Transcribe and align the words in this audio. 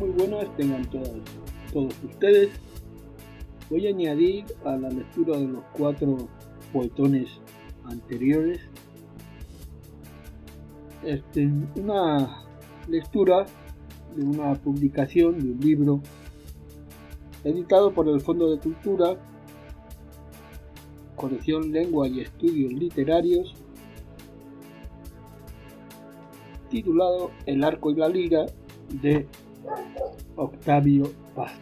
Muy 0.00 0.10
buenas 0.10 0.56
tengan 0.56 0.88
todos, 0.90 1.10
todos 1.72 1.94
ustedes. 2.04 2.50
Voy 3.68 3.86
a 3.86 3.90
añadir 3.90 4.44
a 4.64 4.76
la 4.76 4.88
lectura 4.90 5.36
de 5.36 5.48
los 5.48 5.64
cuatro 5.72 6.28
poetones 6.72 7.28
anteriores 7.84 8.60
este, 11.02 11.50
una 11.76 12.44
lectura 12.88 13.46
de 14.14 14.24
una 14.24 14.54
publicación 14.54 15.38
de 15.38 15.52
un 15.52 15.60
libro 15.60 16.00
editado 17.44 17.92
por 17.92 18.08
el 18.08 18.20
Fondo 18.20 18.50
de 18.50 18.58
Cultura, 18.58 19.16
colección 21.16 21.72
Lengua 21.72 22.08
y 22.08 22.20
Estudios 22.20 22.72
Literarios, 22.72 23.54
titulado 26.68 27.30
El 27.46 27.64
arco 27.64 27.90
y 27.90 27.94
la 27.94 28.08
lira 28.08 28.46
de 29.02 29.26
Octavio 30.36 31.10
Paz. 31.34 31.52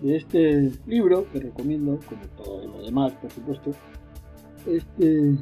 De 0.00 0.16
este 0.16 0.72
libro, 0.86 1.26
que 1.32 1.40
recomiendo, 1.40 1.98
como 2.06 2.22
todo 2.36 2.66
lo 2.66 2.82
demás, 2.82 3.12
por 3.14 3.30
supuesto, 3.30 3.70
este 4.66 5.36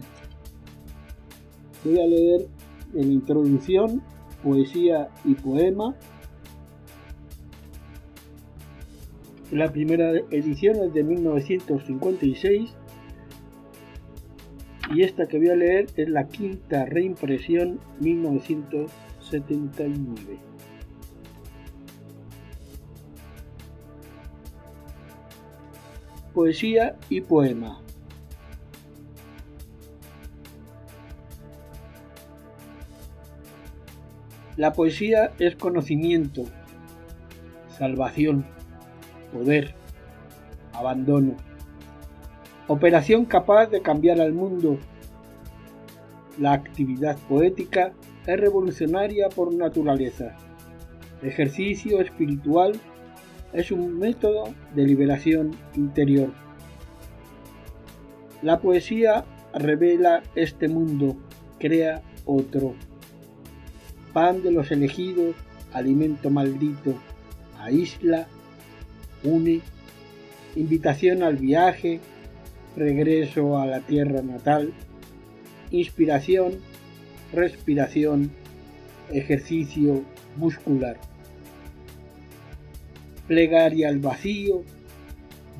voy 1.84 2.00
a 2.00 2.06
leer 2.06 2.46
en 2.94 3.12
introducción 3.12 4.02
poesía 4.42 5.08
y 5.24 5.34
poema. 5.34 5.94
La 9.50 9.70
primera 9.72 10.10
edición 10.30 10.76
es 10.84 10.94
de 10.94 11.02
1956 11.02 12.74
y 14.94 15.02
esta 15.02 15.26
que 15.26 15.38
voy 15.38 15.50
a 15.50 15.56
leer 15.56 15.88
es 15.96 16.08
la 16.08 16.28
quinta 16.28 16.84
reimpresión 16.84 17.80
1979. 17.98 20.38
Poesía 26.32 26.94
y 27.08 27.22
poema. 27.22 27.80
La 34.56 34.72
poesía 34.72 35.32
es 35.40 35.56
conocimiento, 35.56 36.44
salvación, 37.76 38.46
poder, 39.32 39.74
abandono, 40.72 41.34
operación 42.68 43.24
capaz 43.24 43.66
de 43.66 43.82
cambiar 43.82 44.20
al 44.20 44.32
mundo. 44.32 44.78
La 46.38 46.52
actividad 46.52 47.16
poética 47.28 47.92
es 48.26 48.40
revolucionaria 48.40 49.28
por 49.28 49.52
naturaleza. 49.52 50.36
ejercicio 51.22 52.00
espiritual 52.00 52.74
es 53.52 53.70
un 53.70 53.98
método 53.98 54.52
de 54.74 54.84
liberación 54.84 55.52
interior. 55.74 56.30
La 58.42 58.60
poesía 58.60 59.24
revela 59.54 60.22
este 60.34 60.68
mundo, 60.68 61.16
crea 61.58 62.02
otro 62.26 62.74
pan 64.12 64.42
de 64.42 64.52
los 64.52 64.70
elegidos, 64.70 65.34
alimento 65.72 66.30
maldito, 66.30 66.94
aísla, 67.58 68.26
une, 69.24 69.60
invitación 70.56 71.22
al 71.22 71.36
viaje, 71.36 72.00
regreso 72.76 73.58
a 73.58 73.66
la 73.66 73.80
tierra 73.80 74.22
natal, 74.22 74.72
inspiración, 75.70 76.54
respiración, 77.32 78.30
ejercicio 79.12 80.02
muscular, 80.36 80.96
plegaria 83.26 83.88
al 83.88 83.98
vacío, 83.98 84.62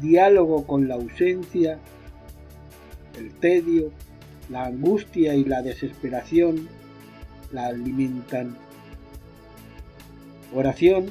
diálogo 0.01 0.67
con 0.67 0.89
la 0.89 0.95
ausencia, 0.95 1.79
el 3.19 3.33
tedio, 3.35 3.91
la 4.51 4.67
angustia 4.67 5.35
y 5.35 5.45
la 5.45 5.63
desesperación, 5.63 6.69
la 7.53 7.67
alimentan. 7.69 8.57
Oración, 10.53 11.07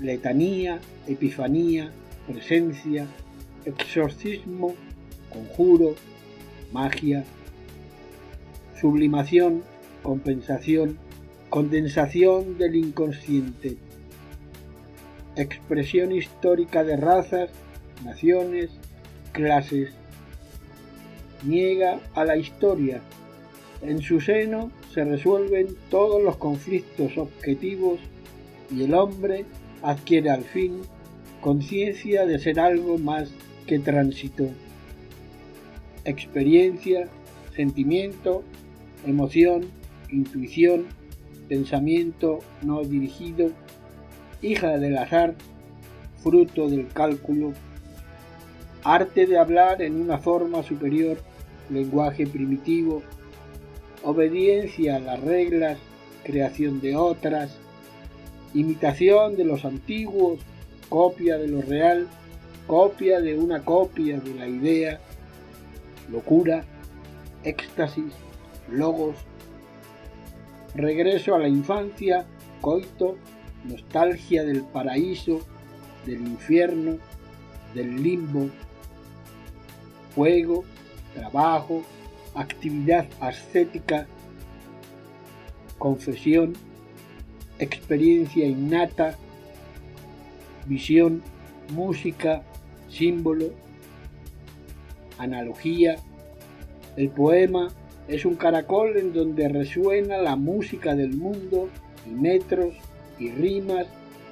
letanía, 0.00 0.80
epifanía, 1.06 1.92
presencia, 2.26 3.06
exorcismo, 3.64 4.74
conjuro, 5.30 5.94
magia, 6.72 7.24
sublimación, 8.80 9.62
compensación, 10.02 10.98
condensación 11.48 12.58
del 12.58 12.76
inconsciente, 12.76 13.76
expresión 15.36 16.12
histórica 16.12 16.84
de 16.84 16.96
razas, 16.96 17.50
naciones, 18.04 18.70
clases, 19.32 19.92
niega 21.42 22.00
a 22.14 22.24
la 22.24 22.36
historia, 22.36 23.00
en 23.82 24.00
su 24.00 24.20
seno 24.20 24.70
se 24.92 25.04
resuelven 25.04 25.76
todos 25.90 26.22
los 26.22 26.36
conflictos 26.36 27.18
objetivos 27.18 28.00
y 28.74 28.84
el 28.84 28.94
hombre 28.94 29.44
adquiere 29.82 30.30
al 30.30 30.42
fin 30.42 30.80
conciencia 31.42 32.24
de 32.24 32.38
ser 32.38 32.58
algo 32.58 32.96
más 32.96 33.28
que 33.66 33.78
tránsito. 33.78 34.48
Experiencia, 36.04 37.08
sentimiento, 37.54 38.42
emoción, 39.06 39.66
intuición, 40.10 40.86
pensamiento 41.48 42.40
no 42.62 42.82
dirigido, 42.84 43.50
hija 44.42 44.78
del 44.78 44.98
azar, 44.98 45.34
fruto 46.22 46.68
del 46.68 46.88
cálculo, 46.88 47.52
arte 48.82 49.26
de 49.26 49.38
hablar 49.38 49.82
en 49.82 50.00
una 50.00 50.18
forma 50.18 50.62
superior, 50.62 51.18
lenguaje 51.70 52.26
primitivo, 52.26 53.02
obediencia 54.02 54.96
a 54.96 55.00
las 55.00 55.20
reglas, 55.20 55.78
creación 56.22 56.80
de 56.80 56.96
otras, 56.96 57.56
imitación 58.52 59.36
de 59.36 59.44
los 59.44 59.64
antiguos, 59.64 60.38
copia 60.88 61.38
de 61.38 61.48
lo 61.48 61.62
real, 61.62 62.06
copia 62.66 63.20
de 63.20 63.38
una 63.38 63.64
copia 63.64 64.18
de 64.18 64.34
la 64.34 64.48
idea, 64.48 65.00
locura, 66.10 66.64
éxtasis, 67.42 68.12
logos, 68.70 69.16
regreso 70.74 71.34
a 71.34 71.38
la 71.38 71.48
infancia, 71.48 72.24
coito, 72.60 73.16
nostalgia 73.64 74.44
del 74.44 74.62
paraíso, 74.62 75.40
del 76.06 76.20
infierno, 76.20 76.98
del 77.74 78.02
limbo, 78.02 78.48
fuego, 80.14 80.64
trabajo, 81.14 81.82
actividad 82.34 83.06
ascética, 83.20 84.06
confesión, 85.78 86.54
experiencia 87.58 88.46
innata, 88.46 89.16
visión, 90.66 91.22
música, 91.72 92.42
símbolo, 92.94 93.50
analogía. 95.18 95.96
El 96.96 97.10
poema 97.10 97.68
es 98.08 98.24
un 98.24 98.36
caracol 98.36 98.96
en 98.96 99.12
donde 99.12 99.48
resuena 99.48 100.18
la 100.18 100.36
música 100.36 100.94
del 100.94 101.14
mundo 101.16 101.68
y 102.06 102.10
metros 102.10 102.74
y 103.18 103.30
rimas 103.30 103.86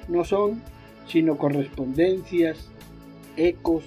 no 0.07 0.23
son 0.23 0.61
sino 1.07 1.37
correspondencias, 1.37 2.69
ecos 3.35 3.83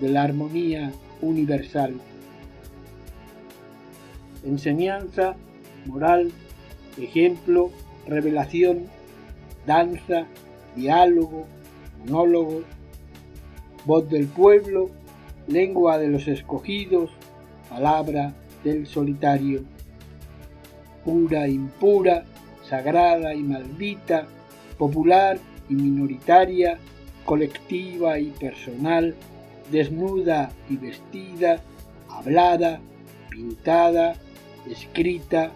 de 0.00 0.08
la 0.08 0.24
armonía 0.24 0.92
universal 1.20 1.94
enseñanza, 4.44 5.36
moral, 5.86 6.32
ejemplo, 7.00 7.70
revelación, 8.06 8.86
danza, 9.66 10.26
diálogo, 10.76 11.46
monólogo, 12.00 12.62
voz 13.88 14.06
del 14.10 14.26
pueblo, 14.26 14.90
lengua 15.46 15.96
de 15.96 16.08
los 16.08 16.28
escogidos, 16.28 17.08
palabra 17.70 18.34
del 18.62 18.86
solitario, 18.86 19.62
pura, 21.06 21.48
impura, 21.48 22.26
sagrada 22.68 23.32
y 23.32 23.38
maldita, 23.38 24.26
popular 24.76 25.38
y 25.70 25.74
minoritaria, 25.74 26.76
colectiva 27.24 28.18
y 28.18 28.26
personal, 28.26 29.14
desnuda 29.72 30.52
y 30.68 30.76
vestida, 30.76 31.62
hablada, 32.10 32.80
pintada, 33.30 34.16
escrita, 34.70 35.50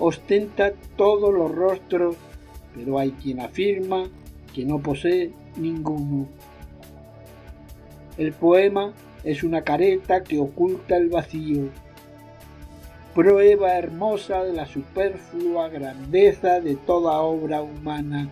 ostenta 0.00 0.72
todos 0.96 1.32
los 1.32 1.54
rostros, 1.54 2.16
pero 2.74 2.98
hay 2.98 3.12
quien 3.12 3.38
afirma 3.38 4.02
que 4.52 4.64
no 4.64 4.80
posee 4.80 5.30
ninguno. 5.56 6.26
El 8.18 8.32
poema 8.32 8.94
es 9.22 9.44
una 9.44 9.62
careta 9.62 10.24
que 10.24 10.40
oculta 10.40 10.96
el 10.96 11.08
vacío. 11.08 11.68
prueba 13.14 13.74
hermosa 13.78 14.42
de 14.42 14.52
la 14.52 14.66
superflua 14.66 15.68
grandeza 15.68 16.60
de 16.60 16.74
toda 16.74 17.20
obra 17.20 17.62
humana. 17.62 18.28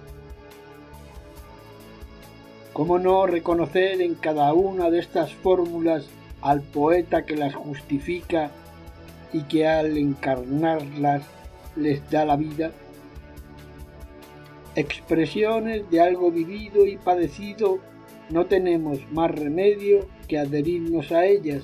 ¿Cómo 2.72 2.98
no 2.98 3.26
reconocer 3.26 4.00
en 4.00 4.16
cada 4.16 4.52
una 4.52 4.90
de 4.90 4.98
estas 4.98 5.32
fórmulas 5.32 6.08
al 6.42 6.62
poeta 6.62 7.24
que 7.24 7.36
las 7.36 7.54
justifica 7.54 8.50
y 9.32 9.42
que 9.42 9.68
al 9.68 9.96
encarnarlas 9.96 11.22
les 11.76 12.08
da 12.10 12.24
la 12.24 12.36
vida? 12.36 12.72
Expresiones 14.74 15.88
de 15.90 16.00
algo 16.00 16.30
vivido 16.30 16.86
y 16.86 16.96
padecido, 16.96 17.78
no 18.30 18.46
tenemos 18.46 19.00
más 19.12 19.30
remedio 19.30 20.06
que 20.28 20.38
adherirnos 20.38 21.12
a 21.12 21.26
ellas 21.26 21.62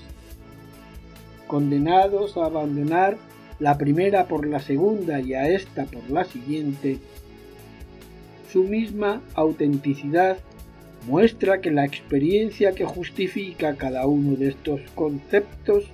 condenados 1.46 2.36
a 2.36 2.46
abandonar 2.46 3.18
la 3.58 3.76
primera 3.76 4.26
por 4.26 4.46
la 4.46 4.58
segunda 4.58 5.20
y 5.20 5.34
a 5.34 5.48
esta 5.48 5.84
por 5.84 6.08
la 6.10 6.24
siguiente, 6.24 6.98
su 8.50 8.64
misma 8.64 9.20
autenticidad 9.34 10.38
muestra 11.06 11.60
que 11.60 11.70
la 11.70 11.84
experiencia 11.84 12.72
que 12.72 12.84
justifica 12.84 13.76
cada 13.76 14.06
uno 14.06 14.36
de 14.36 14.48
estos 14.48 14.80
conceptos 14.94 15.84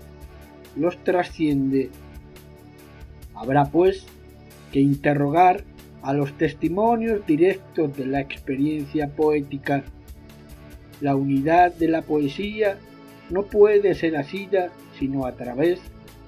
los 0.76 0.97
trasciende. 1.05 1.91
Habrá 3.35 3.67
pues 3.67 4.06
que 4.73 4.81
interrogar 4.81 5.65
a 6.03 6.12
los 6.12 6.38
testimonios 6.38 7.26
directos 7.26 7.97
de 7.97 8.06
la 8.06 8.20
experiencia 8.20 9.09
poética. 9.09 9.82
La 11.00 11.15
unidad 11.15 11.73
de 11.75 11.89
la 11.89 12.03
poesía 12.03 12.79
no 13.31 13.45
puede 13.45 13.95
ser 13.95 14.17
asida 14.17 14.71
sino 14.99 15.27
a 15.27 15.33
través 15.33 15.81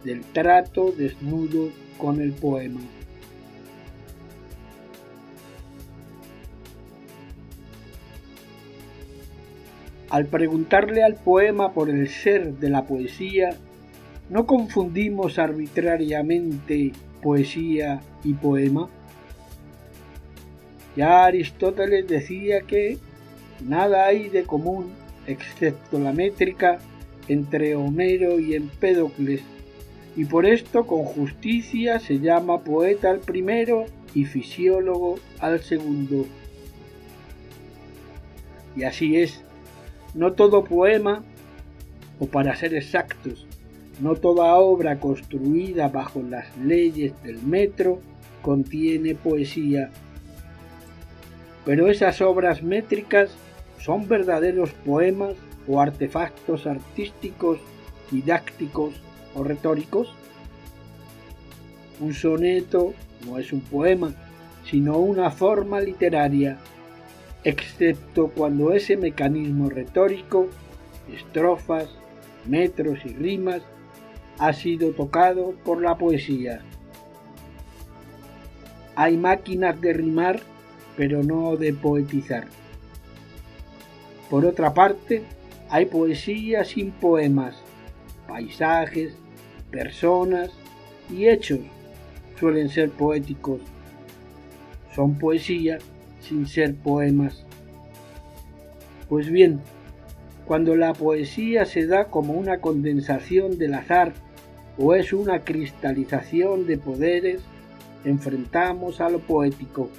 del 0.04 0.22
trato 0.22 0.92
desnudo 0.96 1.70
con 1.98 2.20
el 2.20 2.32
poema. 2.32 2.80
Al 10.08 10.26
preguntarle 10.26 11.04
al 11.04 11.14
poema 11.14 11.72
por 11.72 11.88
el 11.88 12.08
ser 12.08 12.54
de 12.54 12.68
la 12.68 12.84
poesía, 12.84 13.50
¿no 14.28 14.44
confundimos 14.44 15.38
arbitrariamente 15.38 16.92
poesía 17.22 18.00
y 18.24 18.34
poema? 18.34 18.88
Ya 20.96 21.24
Aristóteles 21.24 22.08
decía 22.08 22.62
que 22.62 22.98
nada 23.66 24.06
hay 24.06 24.28
de 24.28 24.44
común 24.44 24.92
excepto 25.26 25.98
la 25.98 26.12
métrica 26.12 26.78
entre 27.28 27.76
Homero 27.76 28.40
y 28.40 28.54
Empédocles, 28.54 29.42
y 30.16 30.24
por 30.24 30.46
esto 30.46 30.86
con 30.86 31.04
justicia 31.04 32.00
se 32.00 32.18
llama 32.18 32.64
poeta 32.64 33.10
al 33.10 33.20
primero 33.20 33.84
y 34.14 34.24
fisiólogo 34.24 35.18
al 35.38 35.60
segundo. 35.60 36.26
Y 38.76 38.82
así 38.82 39.16
es, 39.16 39.42
no 40.14 40.32
todo 40.32 40.64
poema, 40.64 41.22
o 42.18 42.26
para 42.26 42.56
ser 42.56 42.74
exactos, 42.74 43.46
no 44.00 44.16
toda 44.16 44.54
obra 44.56 44.98
construida 44.98 45.88
bajo 45.88 46.22
las 46.22 46.56
leyes 46.56 47.12
del 47.22 47.40
metro 47.42 48.00
contiene 48.42 49.14
poesía, 49.14 49.90
pero 51.64 51.88
esas 51.88 52.20
obras 52.20 52.62
métricas 52.62 53.30
son 53.80 54.06
verdaderos 54.08 54.70
poemas 54.72 55.34
o 55.66 55.80
artefactos 55.80 56.66
artísticos, 56.66 57.58
didácticos 58.10 58.94
o 59.34 59.42
retóricos? 59.44 60.14
Un 62.00 62.14
soneto 62.14 62.94
no 63.26 63.38
es 63.38 63.52
un 63.52 63.60
poema, 63.60 64.12
sino 64.64 64.98
una 64.98 65.30
forma 65.30 65.80
literaria, 65.80 66.58
excepto 67.44 68.28
cuando 68.28 68.72
ese 68.72 68.96
mecanismo 68.96 69.68
retórico, 69.68 70.48
estrofas, 71.12 71.88
metros 72.46 73.00
y 73.04 73.08
rimas, 73.08 73.62
ha 74.38 74.52
sido 74.52 74.92
tocado 74.92 75.54
por 75.64 75.82
la 75.82 75.96
poesía. 75.98 76.62
Hay 78.96 79.16
máquinas 79.16 79.80
de 79.80 79.92
rimar, 79.92 80.40
pero 80.96 81.22
no 81.22 81.56
de 81.56 81.72
poetizar. 81.72 82.46
Por 84.30 84.46
otra 84.46 84.72
parte, 84.72 85.24
hay 85.68 85.86
poesía 85.86 86.64
sin 86.64 86.92
poemas, 86.92 87.56
paisajes, 88.28 89.14
personas 89.70 90.50
y 91.12 91.28
hechos 91.28 91.58
suelen 92.38 92.68
ser 92.70 92.90
poéticos. 92.90 93.60
Son 94.94 95.18
poesía 95.18 95.78
sin 96.20 96.46
ser 96.46 96.74
poemas. 96.76 97.44
Pues 99.08 99.28
bien, 99.28 99.60
cuando 100.46 100.76
la 100.76 100.92
poesía 100.92 101.66
se 101.66 101.86
da 101.86 102.06
como 102.06 102.32
una 102.32 102.60
condensación 102.60 103.58
del 103.58 103.74
azar 103.74 104.12
o 104.78 104.94
es 104.94 105.12
una 105.12 105.40
cristalización 105.40 106.66
de 106.66 106.78
poderes, 106.78 107.42
enfrentamos 108.04 109.00
a 109.00 109.10
lo 109.10 109.18
poético. 109.18 109.90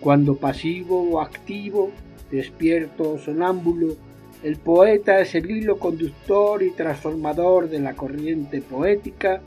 Cuando 0.00 0.36
pasivo 0.36 1.02
o 1.02 1.20
activo 1.20 1.90
despierto 2.30 3.12
o 3.12 3.18
sonámbulo, 3.18 3.96
el 4.42 4.56
poeta 4.56 5.20
es 5.20 5.34
el 5.34 5.50
hilo 5.50 5.78
conductor 5.78 6.62
y 6.62 6.70
transformador 6.70 7.68
de 7.68 7.80
la 7.80 7.94
corriente 7.94 8.62
poética, 8.62 9.40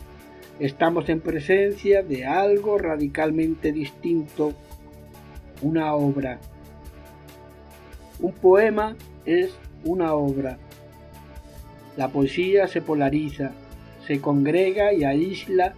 estamos 0.59 1.07
en 1.09 1.21
presencia 1.21 2.03
de 2.03 2.25
algo 2.25 2.77
radicalmente 2.77 3.71
distinto, 3.71 4.53
una 5.61 5.93
obra. 5.93 6.39
Un 8.19 8.33
poema 8.33 8.95
es 9.25 9.51
una 9.85 10.13
obra. 10.13 10.57
La 11.95 12.09
poesía 12.09 12.67
se 12.67 12.81
polariza, 12.81 13.51
se 14.05 14.19
congrega 14.19 14.93
y 14.93 15.03
aísla 15.03 15.73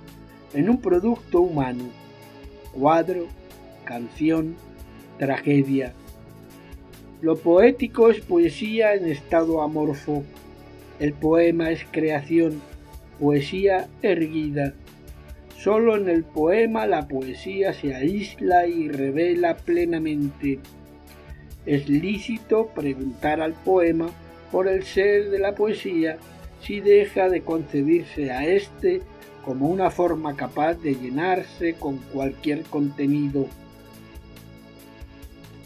en 0.53 0.69
un 0.69 0.81
producto 0.81 1.41
humano, 1.41 1.85
cuadro, 2.73 3.27
canción, 3.85 4.55
tragedia. 5.17 5.93
Lo 7.23 7.37
poético 7.37 8.09
es 8.09 8.19
poesía 8.19 8.95
en 8.95 9.09
estado 9.09 9.61
amorfo. 9.61 10.25
El 10.99 11.13
poema 11.13 11.71
es 11.71 11.85
creación, 11.89 12.61
poesía 13.17 13.87
erguida. 14.01 14.73
Solo 15.57 15.95
en 15.95 16.09
el 16.09 16.25
poema 16.25 16.85
la 16.85 17.07
poesía 17.07 17.71
se 17.71 17.95
aísla 17.95 18.67
y 18.67 18.89
revela 18.89 19.55
plenamente. 19.55 20.59
Es 21.65 21.87
lícito 21.87 22.67
preguntar 22.75 23.39
al 23.39 23.53
poema 23.53 24.09
por 24.51 24.67
el 24.67 24.83
ser 24.83 25.29
de 25.29 25.39
la 25.39 25.55
poesía 25.55 26.17
si 26.59 26.81
deja 26.81 27.29
de 27.29 27.39
concebirse 27.39 28.31
a 28.31 28.45
éste 28.45 29.01
como 29.45 29.69
una 29.69 29.89
forma 29.91 30.35
capaz 30.35 30.73
de 30.73 30.95
llenarse 30.95 31.75
con 31.75 31.99
cualquier 32.11 32.63
contenido 32.63 33.47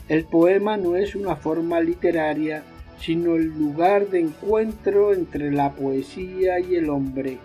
el 0.10 0.24
poema 0.24 0.78
no 0.78 0.96
es 0.96 1.16
una 1.16 1.36
forma 1.36 1.82
literaria, 1.82 2.64
sino 3.00 3.36
el 3.36 3.48
lugar 3.48 4.08
de 4.08 4.22
encuentro 4.22 5.14
entre 5.14 5.52
la 5.52 5.74
poesía 5.74 6.60
y 6.60 6.76
el 6.76 6.90
hombre. 6.90 7.38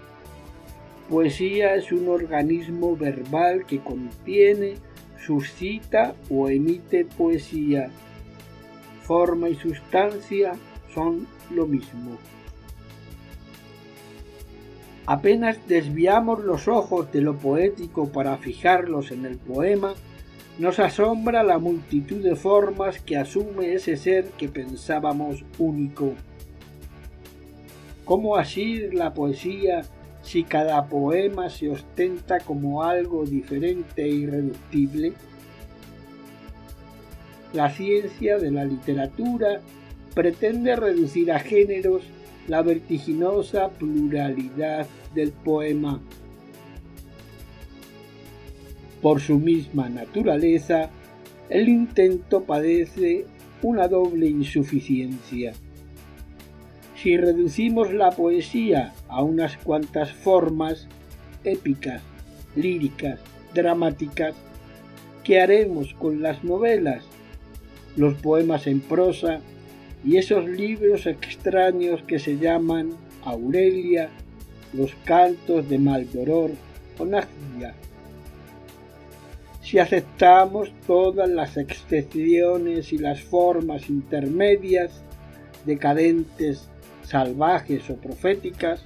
Poesía 1.11 1.75
es 1.75 1.93
un 1.93 2.09
organismo 2.09 2.97
verbal 2.97 3.67
que 3.67 3.81
contiene, 3.81 4.75
suscita 5.19 6.15
o 6.31 6.49
emite 6.49 7.05
poesía. 7.05 7.91
Forma 9.03 9.49
y 9.49 9.57
sustancia 9.57 10.53
son 10.95 11.27
lo 11.51 11.67
mismo. 11.67 12.17
Apenas 15.05 15.59
desviamos 15.67 16.45
los 16.45 16.69
ojos 16.69 17.11
de 17.13 17.21
lo 17.21 17.37
poético 17.37 18.09
para 18.09 18.37
fijarlos 18.37 19.11
en 19.11 19.27
el 19.27 19.37
poema, 19.37 19.95
nos 20.59 20.79
asombra 20.79 21.43
la 21.43 21.59
multitud 21.59 22.23
de 22.23 22.37
formas 22.37 23.01
que 23.01 23.17
asume 23.17 23.73
ese 23.75 23.97
ser 23.97 24.27
que 24.39 24.49
pensábamos 24.49 25.45
único. 25.59 26.15
¿Cómo 28.05 28.37
así 28.37 28.89
la 28.93 29.15
poesía 29.15 29.83
si 30.23 30.45
cada 30.45 30.87
poema 30.87 31.49
se 31.49 31.71
ostenta 31.71 32.41
como 32.41 32.83
algo 32.83 33.25
diferente 33.25 34.03
e 34.03 34.09
irreductible? 34.09 35.15
La 37.55 37.71
ciencia 37.71 38.39
de 38.39 38.51
la 38.51 38.65
literatura 38.65 39.61
pretende 40.15 40.77
reducir 40.77 41.33
a 41.33 41.39
géneros 41.39 42.03
la 42.49 42.63
vertiginosa 42.63 43.69
pluralidad 43.71 44.87
del 45.15 45.33
poema 45.33 46.01
por 49.03 49.21
su 49.21 49.39
misma 49.39 49.89
naturaleza, 49.89 50.89
el 51.51 51.69
intento 51.69 52.45
padece 52.45 53.27
una 53.61 53.89
doble 53.89 54.29
insuficiencia. 54.29 55.53
Si 56.97 57.17
reducimos 57.17 57.93
la 57.93 58.13
poesía 58.13 58.95
a 59.09 59.23
unas 59.23 59.57
cuantas 59.59 60.13
formas 60.13 60.87
épicas, 61.43 62.01
líricas, 62.55 63.19
dramáticas, 63.53 64.35
¿qué 65.25 65.41
haremos 65.41 65.95
con 65.95 66.23
las 66.23 66.45
novelas, 66.45 67.03
los 67.97 68.15
poemas 68.15 68.69
en 68.69 68.81
prosa 68.81 69.41
y 70.05 70.17
esos 70.17 70.49
libros 70.49 71.07
extraños 71.07 72.03
que 72.05 72.21
se 72.21 72.39
llaman 72.39 72.91
Aurelia, 73.25 74.09
los 74.73 74.95
cantos 75.05 75.69
de 75.69 75.79
Maldoror 75.79 76.53
o 76.99 77.05
Nagia? 77.05 77.75
Si 79.63 79.79
aceptamos 79.79 80.73
todas 80.87 81.31
las 81.31 81.57
excepciones 81.57 82.93
y 82.93 82.99
las 82.99 83.21
formas 83.21 83.89
intermedias, 83.89 85.03
decadentes 85.65 86.69
salvajes 87.05 87.89
o 87.89 87.97
proféticas, 87.97 88.85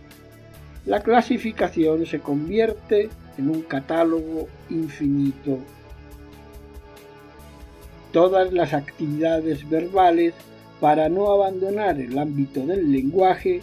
la 0.85 1.00
clasificación 1.00 2.04
se 2.04 2.21
convierte 2.21 3.09
en 3.38 3.50
un 3.50 3.62
catálogo 3.62 4.49
infinito. 4.68 5.59
Todas 8.12 8.52
las 8.52 8.75
actividades 8.75 9.68
verbales, 9.68 10.35
para 10.78 11.09
no 11.09 11.33
abandonar 11.33 11.99
el 11.99 12.18
ámbito 12.18 12.66
del 12.66 12.92
lenguaje, 12.92 13.62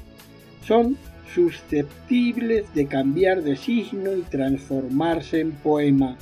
son 0.65 0.97
susceptibles 1.33 2.73
de 2.73 2.87
cambiar 2.87 3.43
de 3.43 3.55
signo 3.55 4.15
y 4.15 4.21
transformarse 4.21 5.39
en 5.39 5.51
poema, 5.51 6.17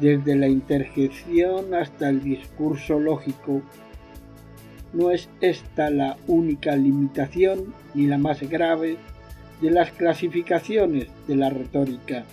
desde 0.00 0.34
la 0.36 0.48
interjección 0.48 1.74
hasta 1.74 2.08
el 2.08 2.22
discurso 2.22 2.98
lógico, 2.98 3.62
no 4.92 5.10
es 5.10 5.28
esta 5.40 5.90
la 5.90 6.16
única 6.26 6.76
limitación 6.76 7.74
ni 7.94 8.06
la 8.06 8.18
más 8.18 8.40
grave 8.48 8.96
de 9.60 9.70
las 9.70 9.90
clasificaciones 9.92 11.08
de 11.26 11.36
la 11.36 11.50
retórica. 11.50 12.24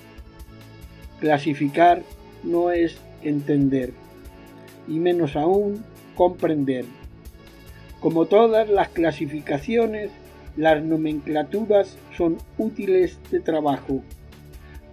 Clasificar 1.20 2.04
no 2.44 2.72
es 2.72 2.98
entender, 3.24 3.94
y 4.88 5.00
menos 5.00 5.36
aún 5.36 5.84
comprender. 6.16 6.86
Como 8.00 8.26
todas 8.26 8.70
las 8.70 8.90
clasificaciones, 8.90 10.10
las 10.58 10.84
nomenclaturas 10.84 11.98
son 12.18 12.38
útiles 12.58 13.20
de 13.32 13.40
trabajo, 13.40 14.02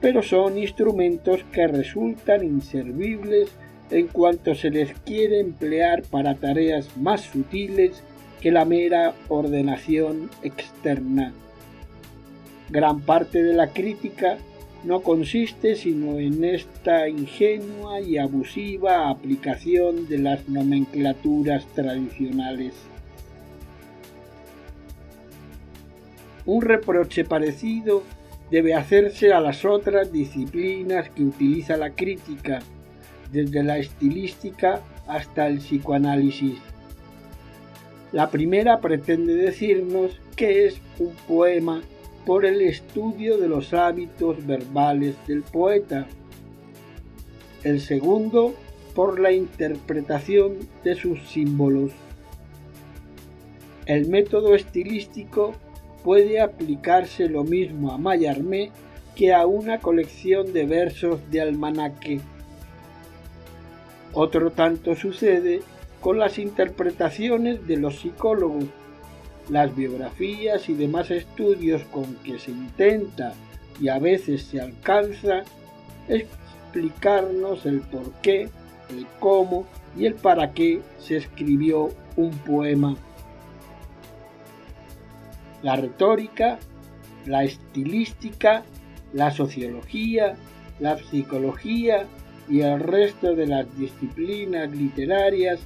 pero 0.00 0.23
son 0.23 0.59
instrumentos 0.59 1.45
que 1.52 1.67
resultan 1.67 2.45
inservibles 2.45 3.50
en 3.90 4.07
cuanto 4.09 4.55
se 4.55 4.71
les 4.71 4.93
quiere 5.00 5.40
emplear 5.40 6.02
para 6.02 6.35
tareas 6.35 6.97
más 6.97 7.23
sutiles 7.23 8.02
que 8.40 8.52
la 8.52 8.64
mera 8.64 9.14
ordenación 9.28 10.31
externa. 10.43 11.33
Gran 12.71 13.00
parte 13.00 13.43
de 13.43 13.55
la 13.55 13.69
crítica 13.69 14.38
no 14.85 15.00
consiste 15.00 15.75
sino 15.75 16.19
en 16.19 16.45
esta 16.45 17.09
ingenua 17.09 18.00
y 18.00 18.19
abusiva 18.19 19.09
aplicación 19.09 20.07
de 20.07 20.19
las 20.19 20.49
nomenclaturas 20.49 21.67
tradicionales. 21.75 22.75
Un 26.47 26.62
reproche 26.62 27.25
parecido 27.25 28.02
debe 28.50 28.75
hacerse 28.75 29.33
a 29.33 29.40
las 29.40 29.64
otras 29.64 30.12
disciplinas 30.12 31.11
que 31.11 31.23
utiliza 31.23 31.76
la 31.76 31.90
crítica, 31.90 32.61
desde 33.33 33.62
la 33.62 33.78
estilística 33.78 34.81
hasta 35.07 35.47
el 35.47 35.59
psicoanálisis. 35.59 36.59
La 38.12 38.31
primera 38.31 38.81
pretende 38.81 39.35
decirnos 39.35 40.19
qué 40.35 40.67
es 40.67 40.81
un 40.99 41.12
poema 41.26 41.83
por 42.25 42.47
el 42.47 42.62
estudio 42.62 43.37
de 43.38 43.49
los 43.49 43.75
hábitos 43.75 44.47
verbales 44.47 45.14
del 45.26 45.43
poeta. 45.43 46.07
El 47.64 47.81
segundo 47.81 48.55
por 48.95 49.21
la 49.21 49.33
interpretación 49.33 50.57
de 50.85 50.95
sus 50.95 51.21
símbolos. 51.28 51.93
El 53.87 54.09
método 54.09 54.55
estilístico 54.55 55.55
puede 56.09 56.41
aplicarse 56.41 57.29
lo 57.29 57.45
mismo 57.45 57.93
a 57.93 57.99
Mallarmé 57.99 58.71
que 59.15 59.35
a 59.35 59.45
una 59.45 59.81
colección 59.81 60.55
de 60.55 60.65
versos 60.65 61.21
de 61.31 61.43
almanaque. 61.43 62.23
Otro 64.15 64.50
tanto 64.50 64.97
sucede 64.97 65.61
con 66.00 66.19
las 66.19 66.38
interpretaciones 66.38 67.67
de 67.67 67.77
los 67.77 67.99
psicólogos, 67.99 68.65
las 69.50 69.77
biografías 69.77 70.71
y 70.71 70.73
demás 70.73 71.11
estudios 71.11 71.83
con 71.91 72.15
que 72.25 72.38
se 72.38 72.53
intenta 72.53 73.35
y 73.79 73.88
a 73.88 73.99
veces 73.99 74.45
se 74.45 74.62
alcanza 74.62 75.43
explicarnos 76.09 77.67
el 77.67 77.81
por 77.81 78.12
qué, 78.23 78.49
el 78.88 79.07
cómo 79.21 79.67
y 79.95 80.07
el 80.07 80.15
para 80.15 80.55
qué 80.55 80.81
se 81.00 81.19
escribió 81.19 81.91
un 82.17 82.31
poema. 82.31 82.97
La 85.62 85.77
retórica, 85.77 86.59
la 87.27 87.45
estilística, 87.45 88.62
la 89.12 89.31
sociología, 89.31 90.37
la 90.81 90.99
psicología 90.99 92.07
y 92.49 92.61
el 92.61 92.81
resto 92.81 93.35
de 93.35 93.47
las 93.47 93.79
disciplinas 93.79 94.71
literarias 94.71 95.61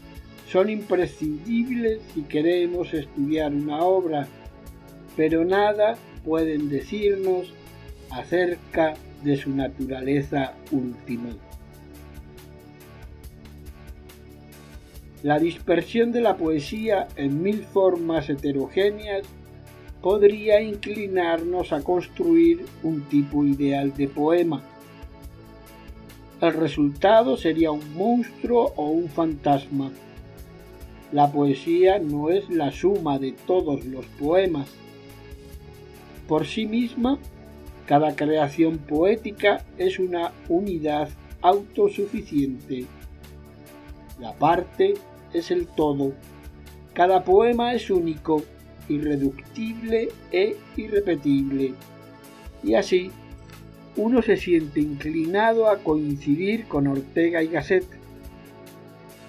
son 0.51 0.71
imprescindibles 0.71 2.01
si 2.15 2.23
queremos 2.23 2.93
estudiar 2.93 3.53
una 3.53 3.83
obra, 3.83 4.27
pero 5.17 5.45
nada 5.45 5.97
pueden 6.25 6.69
decirnos 6.69 7.53
acerca 8.11 8.95
de 9.23 9.37
su 9.37 9.51
naturaleza 9.51 10.55
última. 10.71 11.31
La 15.23 15.39
dispersión 15.39 16.11
de 16.11 16.21
la 16.21 16.37
poesía 16.37 17.07
en 17.17 17.43
mil 17.43 17.63
formas 17.63 18.29
heterogéneas 18.29 19.23
podría 20.03 20.61
inclinarnos 20.61 21.73
a 21.73 21.83
construir 21.83 22.67
un 22.83 23.03
tipo 23.03 23.45
ideal 23.45 23.95
de 23.95 24.09
poema, 24.09 24.63
el 26.43 26.55
resultado 26.55 27.37
sería 27.37 27.71
un 27.71 27.95
monstruo 27.95 28.73
o 28.75 28.89
un 28.89 29.09
fantasma. 29.09 29.93
La 31.13 31.31
poesía 31.31 32.01
no 32.01 32.31
es 32.31 32.51
la 32.51 32.73
suma 32.73 33.21
de 33.21 33.31
todos 33.31 33.85
los 33.85 34.05
poemas. 34.07 34.69
Por 36.27 36.45
sí 36.45 36.67
misma, 36.67 37.21
cada 37.87 38.17
creación 38.17 38.79
poética 38.79 39.65
es 39.79 40.01
una 40.01 40.33
unidad 40.49 41.11
autosuficiente. 41.43 42.87
La 44.19 44.33
parte 44.33 44.95
es 45.33 45.53
el 45.53 45.69
todo. 45.69 46.13
Cada 46.93 47.23
poema 47.23 47.73
es 47.73 47.89
único, 47.89 48.43
irreductible 48.89 50.09
e 50.31 50.57
irrepetible. 50.77 51.75
Y 52.63 52.75
así, 52.75 53.11
uno 53.97 54.23
se 54.23 54.37
siente 54.37 54.81
inclinado 54.81 55.69
a 55.69 55.79
coincidir 55.79 56.67
con 56.67 56.87
Ortega 56.87 57.43
y 57.43 57.49
Gasset. 57.49 57.85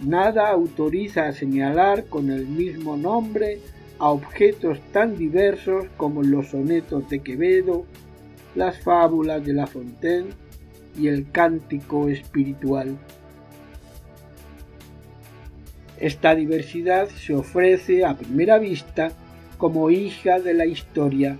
Nada 0.01 0.49
autoriza 0.49 1.27
a 1.27 1.33
señalar 1.33 2.05
con 2.05 2.29
el 2.29 2.47
mismo 2.47 2.97
nombre 2.97 3.59
a 3.99 4.09
objetos 4.09 4.79
tan 4.91 5.17
diversos 5.17 5.85
como 5.97 6.23
los 6.23 6.49
sonetos 6.49 7.09
de 7.09 7.19
Quevedo, 7.19 7.85
las 8.55 8.79
fábulas 8.79 9.45
de 9.45 9.53
La 9.53 9.67
Fontaine 9.67 10.29
y 10.97 11.07
el 11.07 11.29
cántico 11.31 12.07
espiritual. 12.07 12.97
Esta 15.99 16.35
diversidad 16.35 17.07
se 17.07 17.33
ofrece 17.33 18.03
a 18.03 18.17
primera 18.17 18.59
vista 18.59 19.11
como 19.57 19.89
hija 19.89 20.39
de 20.39 20.53
la 20.53 20.65
historia 20.65 21.37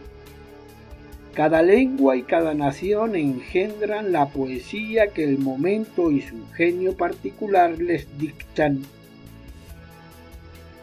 cada 1.34 1.64
lengua 1.64 2.16
y 2.16 2.22
cada 2.22 2.54
nación 2.54 3.16
engendran 3.16 4.12
la 4.12 4.28
poesía 4.28 5.08
que 5.08 5.24
el 5.24 5.40
momento 5.40 6.12
y 6.12 6.22
su 6.22 6.48
genio 6.52 6.96
particular 6.96 7.80
les 7.80 8.08
dictan. 8.20 8.84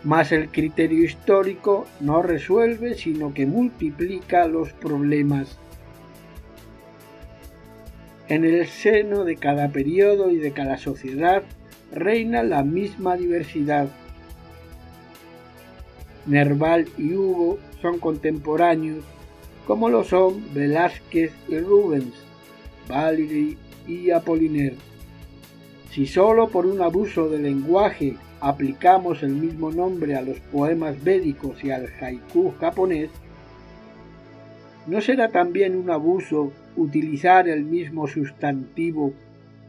Mas 0.03 0.33
el 0.33 0.49
criterio 0.49 1.05
histórico 1.05 1.87
no 2.01 2.23
resuelve, 2.23 2.95
sino 2.95 3.33
que 3.33 3.47
multiplica 3.47 4.49
los 4.49 4.73
problemas. 4.73 5.57
En 8.27 8.45
el 8.45 8.67
seno 8.67 9.25
de 9.25 9.37
cada 9.37 9.69
periodo 9.69 10.33
y 10.33 10.39
de 10.39 10.51
cada 10.51 10.79
sociedad 10.79 11.45
reina 11.93 12.43
la 12.43 12.65
misma 12.65 13.17
diversidad. 13.17 13.89
Nerval 16.27 16.89
y 16.99 17.15
Hugo 17.15 17.59
son 17.81 17.99
contemporáneos 17.99 19.05
como 19.67 19.89
lo 19.89 20.03
son 20.03 20.53
Velázquez 20.53 21.33
y 21.49 21.59
Rubens, 21.59 22.13
Valéry 22.89 23.57
y 23.87 24.11
Apollinaire. 24.11 24.75
Si 25.91 26.07
solo 26.07 26.49
por 26.49 26.67
un 26.67 26.83
abuso 26.83 27.29
del 27.29 27.45
lenguaje 27.45 28.17
aplicamos 28.41 29.23
el 29.23 29.31
mismo 29.31 29.71
nombre 29.71 30.17
a 30.17 30.23
los 30.23 30.41
poemas 30.41 31.03
védicos 31.05 31.63
y 31.63 31.71
al 31.71 31.89
haiku 32.01 32.53
japonés, 32.59 33.11
¿no 34.87 35.01
será 35.01 35.29
también 35.29 35.77
un 35.77 35.91
abuso 35.91 36.53
utilizar 36.77 37.49
el 37.49 37.65
mismo 37.65 38.09
sustantivo 38.09 39.13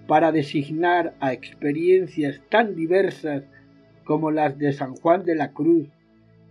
para 0.08 0.32
designar 0.32 1.14
a 1.20 1.32
experiencias 1.32 2.42
tan 2.50 2.76
diversas 2.76 3.44
como 4.04 4.32
las 4.32 4.58
de 4.58 4.74
San 4.74 4.96
Juan 4.96 5.24
de 5.26 5.36
la 5.36 5.52
Cruz 5.52 5.88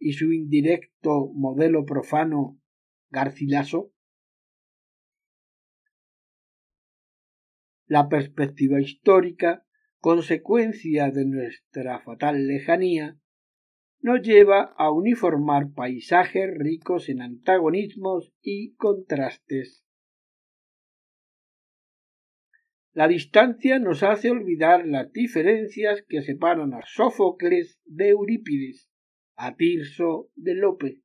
y 0.00 0.14
su 0.14 0.32
indirecto 0.32 1.30
modelo 1.34 1.84
profano 1.84 2.58
Garcilaso? 3.10 3.92
La 7.86 8.08
perspectiva 8.08 8.80
histórica, 8.80 9.66
consecuencia 9.98 11.10
de 11.10 11.24
nuestra 11.26 12.00
fatal 12.00 12.46
lejanía, 12.46 13.18
nos 14.00 14.22
lleva 14.22 14.74
a 14.78 14.90
uniformar 14.90 15.72
paisajes 15.74 16.48
ricos 16.56 17.08
en 17.08 17.20
antagonismos 17.20 18.32
y 18.40 18.74
contrastes. 18.76 19.84
La 22.92 23.06
distancia 23.06 23.78
nos 23.78 24.02
hace 24.02 24.30
olvidar 24.30 24.86
las 24.86 25.12
diferencias 25.12 26.02
que 26.08 26.22
separan 26.22 26.74
a 26.74 26.80
Sófocles 26.84 27.80
de 27.84 28.08
Eurípides, 28.08 28.89
a 29.42 29.56
Tirso 29.56 30.30
de 30.36 30.54
Lope. 30.54 31.00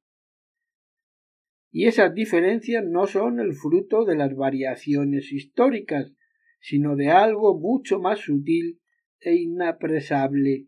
Y 1.72 1.88
esas 1.88 2.14
diferencias 2.14 2.84
no 2.86 3.08
son 3.08 3.40
el 3.40 3.54
fruto 3.54 4.04
de 4.04 4.18
las 4.18 4.36
variaciones 4.36 5.32
históricas, 5.32 6.14
sino 6.60 6.98
de 6.98 7.12
algo 7.12 7.58
mucho 7.58 8.02
más 8.02 8.20
sutil 8.20 8.82
e 9.22 9.36
inapresable 9.36 10.68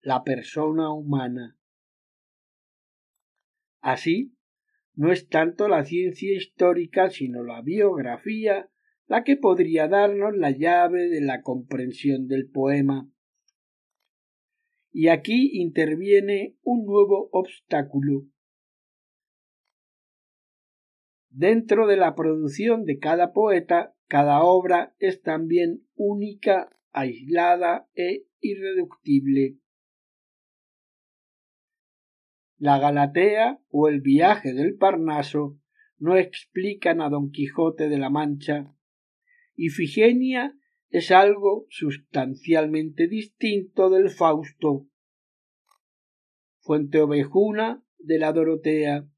la 0.00 0.24
persona 0.24 0.92
humana. 0.92 1.56
Así, 3.80 4.34
no 4.94 5.12
es 5.12 5.28
tanto 5.28 5.68
la 5.68 5.84
ciencia 5.84 6.36
histórica, 6.36 7.10
sino 7.10 7.44
la 7.44 7.62
biografía 7.62 8.68
la 9.06 9.22
que 9.22 9.36
podría 9.36 9.86
darnos 9.86 10.36
la 10.36 10.50
llave 10.50 11.08
de 11.08 11.20
la 11.20 11.42
comprensión 11.42 12.26
del 12.26 12.50
poema. 12.50 13.08
Y 14.90 15.08
aquí 15.08 15.60
interviene 15.60 16.56
un 16.62 16.86
nuevo 16.86 17.28
obstáculo. 17.32 18.26
Dentro 21.28 21.86
de 21.86 21.96
la 21.96 22.14
producción 22.14 22.84
de 22.84 22.98
cada 22.98 23.32
poeta, 23.32 23.94
cada 24.08 24.42
obra 24.42 24.94
es 24.98 25.22
también 25.22 25.86
única, 25.94 26.70
aislada 26.90 27.88
e 27.94 28.24
irreductible. 28.40 29.58
La 32.56 32.78
Galatea 32.78 33.60
o 33.68 33.88
el 33.88 34.00
viaje 34.00 34.52
del 34.52 34.76
Parnaso 34.76 35.60
no 35.98 36.16
explican 36.16 37.00
a 37.00 37.08
Don 37.08 37.30
Quijote 37.30 37.88
de 37.88 37.98
la 37.98 38.10
Mancha 38.10 38.74
Ifigenia 39.54 40.56
es 40.90 41.10
algo 41.10 41.66
sustancialmente 41.68 43.08
distinto 43.08 43.90
del 43.90 44.10
Fausto. 44.10 44.86
Fuente 46.60 47.00
ovejuna 47.00 47.84
de 47.98 48.18
la 48.18 48.32
Dorotea. 48.32 49.08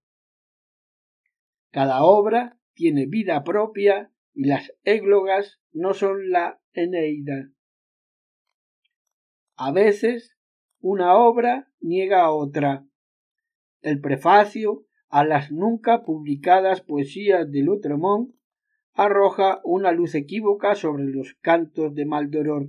Cada 1.70 2.02
obra 2.02 2.58
tiene 2.74 3.06
vida 3.06 3.44
propia 3.44 4.12
y 4.34 4.46
las 4.46 4.72
églogas 4.84 5.60
no 5.72 5.94
son 5.94 6.30
la 6.30 6.60
Eneida. 6.72 7.50
A 9.56 9.72
veces 9.72 10.36
una 10.80 11.16
obra 11.16 11.70
niega 11.80 12.22
a 12.22 12.32
otra. 12.32 12.86
El 13.80 14.00
prefacio 14.00 14.86
a 15.08 15.24
las 15.24 15.52
nunca 15.52 16.02
publicadas 16.02 16.80
poesías 16.80 17.50
de 17.50 17.62
Lutremont 17.62 18.34
arroja 19.00 19.62
una 19.64 19.92
luz 19.92 20.14
equívoca 20.14 20.74
sobre 20.74 21.04
los 21.04 21.34
cantos 21.40 21.94
de 21.94 22.04
Maldoror. 22.04 22.68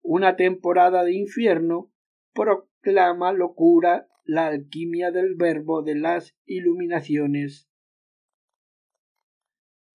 Una 0.00 0.36
temporada 0.36 1.02
de 1.02 1.12
infierno 1.12 1.92
proclama 2.32 3.32
locura 3.32 4.06
la 4.24 4.46
alquimia 4.46 5.10
del 5.10 5.34
verbo 5.34 5.82
de 5.82 5.96
las 5.96 6.36
iluminaciones. 6.44 7.68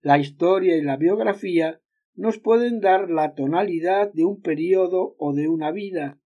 La 0.02 0.18
historia 0.18 0.76
y 0.76 0.82
la 0.82 0.98
biografía 0.98 1.80
nos 2.14 2.38
pueden 2.38 2.80
dar 2.80 3.08
la 3.08 3.34
tonalidad 3.34 4.12
de 4.12 4.26
un 4.26 4.42
periodo 4.42 5.14
o 5.16 5.32
de 5.32 5.48
una 5.48 5.70
vida, 5.70 6.20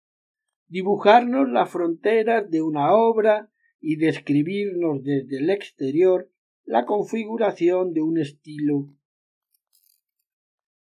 dibujarnos 0.66 1.48
las 1.48 1.70
fronteras 1.70 2.50
de 2.50 2.62
una 2.62 2.92
obra 2.94 3.48
y 3.79 3.94
describirnos 3.94 5.05
desde 5.05 5.38
el 5.38 5.50
exterior 5.50 6.33
la 6.66 6.85
configuración 6.85 7.94
de 7.94 8.02
un 8.02 8.18
estilo. 8.18 8.88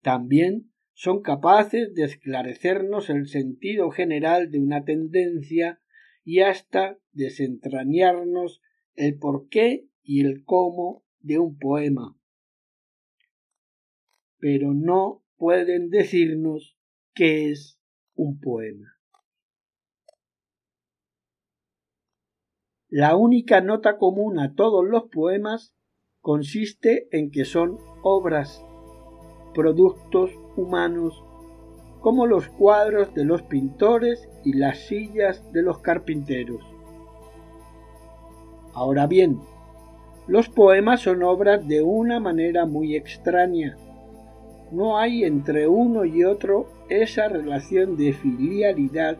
También 0.02 0.72
son 0.93 1.22
capaces 1.22 1.93
de 1.93 2.06
esclarecernos 2.06 3.10
el 3.10 3.28
sentido 3.28 3.91
general 3.91 4.50
de 4.50 4.60
una 4.60 4.86
tendencia 4.86 5.82
y 6.24 6.39
hasta 6.39 6.98
desentrañarnos 7.12 8.62
el 8.96 9.17
porqué 9.19 9.88
y 10.02 10.22
el 10.22 10.46
cómo 10.46 11.04
de 11.19 11.39
un 11.39 11.58
poema. 11.58 12.17
Pero 14.38 14.74
no 14.74 15.24
pueden 15.36 15.89
decirnos 15.89 16.78
qué 17.13 17.50
es 17.52 17.80
un 18.15 18.39
poema. 18.39 18.98
La 22.96 23.16
única 23.16 23.60
nota 23.60 23.98
común 23.98 24.38
a 24.38 24.54
todos 24.54 24.88
los 24.88 25.06
poemas 25.06 25.74
consiste 26.22 27.08
en 27.12 27.32
que 27.32 27.44
son 27.44 27.80
obras, 28.04 28.64
productos 29.56 30.30
humanos, 30.56 31.24
como 32.02 32.28
los 32.28 32.50
cuadros 32.50 33.12
de 33.16 33.26
los 33.26 33.42
pintores 33.42 34.30
y 34.46 34.54
las 34.54 34.78
sillas 34.78 35.52
de 35.52 35.64
los 35.64 35.80
carpinteros. 35.80 36.64
Ahora 38.76 39.08
bien, 39.08 39.40
los 40.28 40.48
poemas 40.50 41.02
son 41.02 41.24
obras 41.24 41.68
de 41.68 41.82
una 41.82 42.20
manera 42.20 42.68
muy 42.68 42.96
extraña. 42.96 43.76
No 44.72 45.00
hay 45.00 45.24
entre 45.24 45.68
uno 45.68 46.06
y 46.06 46.26
otro 46.26 46.68
esa 46.90 47.28
relación 47.28 47.98
de 47.98 48.14
filialidad 48.14 49.18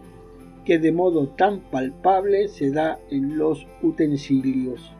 que 0.63 0.80
de 0.80 0.91
modo 0.91 1.28
tan 1.28 1.60
palpable 1.60 2.47
se 2.47 2.71
da 2.71 2.99
en 3.10 3.38
los 3.38 3.67
utensilios. 3.82 4.91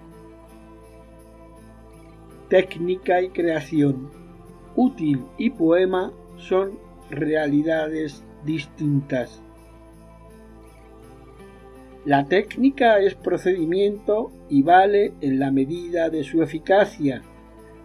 Técnica 2.49 3.21
y 3.21 3.30
creación, 3.30 4.10
útil 4.76 5.23
y 5.38 5.49
poema 5.49 6.12
son 6.38 6.78
realidades 7.10 8.23
distintas. 8.45 9.41
La 12.06 12.26
técnica 12.26 12.99
es 12.99 13.15
procedimiento 13.15 14.32
y 14.49 14.62
vale 14.62 15.13
en 15.21 15.39
la 15.39 15.52
medida 15.52 16.10
de 16.10 16.23
su 16.23 16.43
eficacia, 16.43 17.21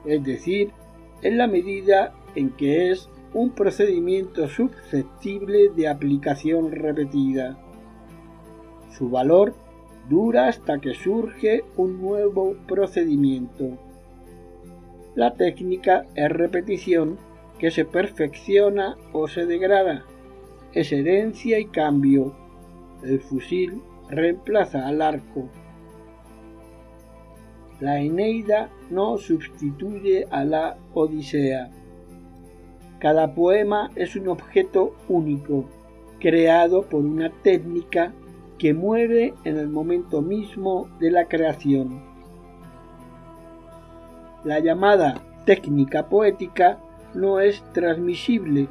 es 0.04 0.24
decir, 0.24 0.72
en 1.22 1.38
la 1.38 1.46
medida 1.46 2.14
en 2.34 2.50
que 2.50 2.90
es 2.90 3.08
un 3.32 3.50
procedimiento 3.50 4.48
susceptible 4.48 5.68
de 5.68 5.88
aplicación 5.88 6.72
repetida. 6.72 7.58
Su 8.90 9.08
valor 9.10 9.54
dura 10.08 10.48
hasta 10.48 10.78
que 10.78 10.94
surge 10.94 11.64
un 11.76 12.00
nuevo 12.00 12.56
procedimiento. 12.66 13.78
La 15.14 15.34
técnica 15.34 16.06
es 16.14 16.30
repetición 16.30 17.18
que 17.58 17.70
se 17.70 17.84
perfecciona 17.84 18.96
o 19.12 19.28
se 19.28 19.46
degrada. 19.46 20.04
Es 20.72 20.92
herencia 20.92 21.58
y 21.58 21.66
cambio. 21.66 22.34
El 23.02 23.20
fusil 23.20 23.82
reemplaza 24.08 24.86
al 24.86 25.02
arco. 25.02 25.48
La 27.80 28.00
Eneida 28.00 28.70
no 28.90 29.18
sustituye 29.18 30.26
a 30.30 30.44
la 30.44 30.78
Odisea. 30.94 31.70
Cada 32.98 33.34
poema 33.34 33.90
es 33.94 34.16
un 34.16 34.28
objeto 34.28 34.94
único, 35.08 35.64
creado 36.18 36.82
por 36.82 37.04
una 37.04 37.30
técnica 37.30 38.12
que 38.58 38.74
muere 38.74 39.34
en 39.44 39.56
el 39.56 39.68
momento 39.68 40.20
mismo 40.20 40.88
de 40.98 41.10
la 41.10 41.26
creación. 41.26 42.02
La 44.44 44.58
llamada 44.58 45.20
técnica 45.44 46.08
poética 46.08 46.78
no 47.14 47.40
es 47.40 47.62
transmisible 47.72 48.68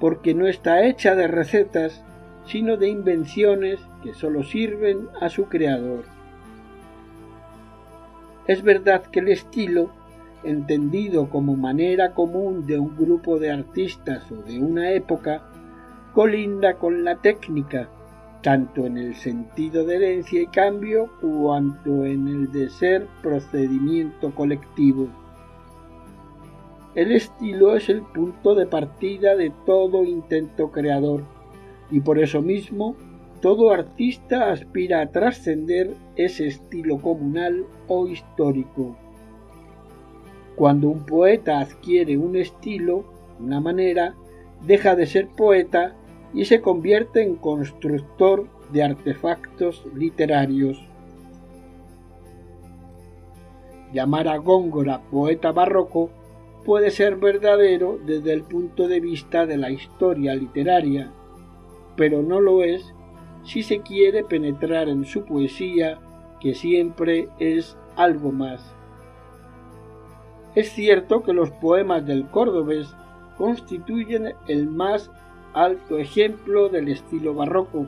porque 0.00 0.34
no 0.34 0.46
está 0.46 0.84
hecha 0.84 1.14
de 1.14 1.28
recetas, 1.28 2.04
sino 2.46 2.76
de 2.76 2.88
invenciones 2.88 3.80
que 4.02 4.14
sólo 4.14 4.42
sirven 4.42 5.08
a 5.20 5.28
su 5.28 5.44
creador. 5.44 6.04
Es 8.46 8.62
verdad 8.62 9.02
que 9.02 9.20
el 9.20 9.28
estilo, 9.28 9.90
entendido 10.42 11.28
como 11.28 11.54
manera 11.54 12.14
común 12.14 12.66
de 12.66 12.78
un 12.78 12.96
grupo 12.96 13.38
de 13.38 13.50
artistas 13.50 14.30
o 14.32 14.36
de 14.36 14.58
una 14.58 14.90
época, 14.92 15.42
colinda 16.14 16.74
con 16.74 17.04
la 17.04 17.16
técnica, 17.16 17.88
tanto 18.42 18.86
en 18.86 18.96
el 18.96 19.14
sentido 19.14 19.84
de 19.84 19.96
herencia 19.96 20.42
y 20.42 20.46
cambio 20.46 21.10
cuanto 21.20 22.04
en 22.04 22.26
el 22.28 22.52
de 22.52 22.70
ser 22.70 23.06
procedimiento 23.22 24.34
colectivo. 24.34 25.08
El 26.94 27.12
estilo 27.12 27.76
es 27.76 27.88
el 27.88 28.02
punto 28.02 28.54
de 28.54 28.66
partida 28.66 29.36
de 29.36 29.52
todo 29.66 30.04
intento 30.04 30.70
creador 30.70 31.22
y 31.90 32.00
por 32.00 32.18
eso 32.18 32.42
mismo 32.42 32.96
todo 33.40 33.70
artista 33.70 34.50
aspira 34.50 35.00
a 35.00 35.10
trascender 35.10 35.94
ese 36.16 36.46
estilo 36.46 36.98
comunal 36.98 37.64
o 37.88 38.06
histórico. 38.06 38.96
Cuando 40.56 40.88
un 40.88 41.06
poeta 41.06 41.60
adquiere 41.60 42.18
un 42.18 42.36
estilo, 42.36 43.04
una 43.38 43.60
manera, 43.60 44.14
deja 44.66 44.94
de 44.94 45.06
ser 45.06 45.28
poeta 45.28 45.94
y 46.32 46.44
se 46.44 46.60
convierte 46.60 47.22
en 47.22 47.36
constructor 47.36 48.46
de 48.72 48.82
artefactos 48.82 49.84
literarios. 49.94 50.82
Llamar 53.92 54.28
a 54.28 54.36
Góngora 54.36 55.00
poeta 55.10 55.50
barroco 55.50 56.10
puede 56.64 56.90
ser 56.90 57.16
verdadero 57.16 57.98
desde 58.04 58.32
el 58.32 58.42
punto 58.42 58.86
de 58.86 59.00
vista 59.00 59.46
de 59.46 59.56
la 59.56 59.70
historia 59.70 60.34
literaria, 60.34 61.10
pero 61.96 62.22
no 62.22 62.40
lo 62.40 62.62
es 62.62 62.94
si 63.42 63.62
se 63.62 63.80
quiere 63.80 64.22
penetrar 64.22 64.88
en 64.88 65.04
su 65.04 65.24
poesía, 65.24 65.98
que 66.40 66.54
siempre 66.54 67.28
es 67.38 67.76
algo 67.96 68.32
más. 68.32 68.74
Es 70.54 70.70
cierto 70.70 71.22
que 71.22 71.32
los 71.32 71.50
poemas 71.50 72.04
del 72.06 72.26
cordobés 72.28 72.94
constituyen 73.36 74.34
el 74.48 74.68
más 74.68 75.10
alto 75.52 75.98
ejemplo 75.98 76.68
del 76.68 76.88
estilo 76.88 77.34
barroco, 77.34 77.86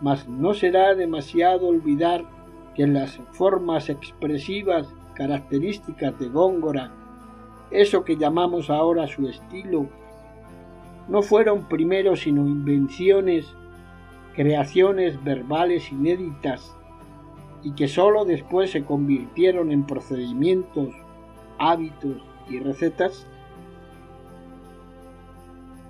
mas 0.00 0.28
no 0.28 0.54
será 0.54 0.94
demasiado 0.94 1.68
olvidar 1.68 2.24
que 2.74 2.86
las 2.86 3.20
formas 3.32 3.88
expresivas 3.88 4.88
características 5.14 6.18
de 6.18 6.28
Góngora, 6.28 6.90
eso 7.70 8.04
que 8.04 8.16
llamamos 8.16 8.70
ahora 8.70 9.06
su 9.06 9.28
estilo, 9.28 9.88
no 11.08 11.22
fueron 11.22 11.68
primero 11.68 12.16
sino 12.16 12.42
invenciones, 12.42 13.46
creaciones 14.34 15.22
verbales 15.22 15.90
inéditas 15.92 16.74
y 17.62 17.72
que 17.72 17.88
sólo 17.88 18.24
después 18.24 18.70
se 18.70 18.84
convirtieron 18.84 19.70
en 19.70 19.86
procedimientos, 19.86 20.88
hábitos 21.58 22.16
y 22.48 22.58
recetas? 22.58 23.26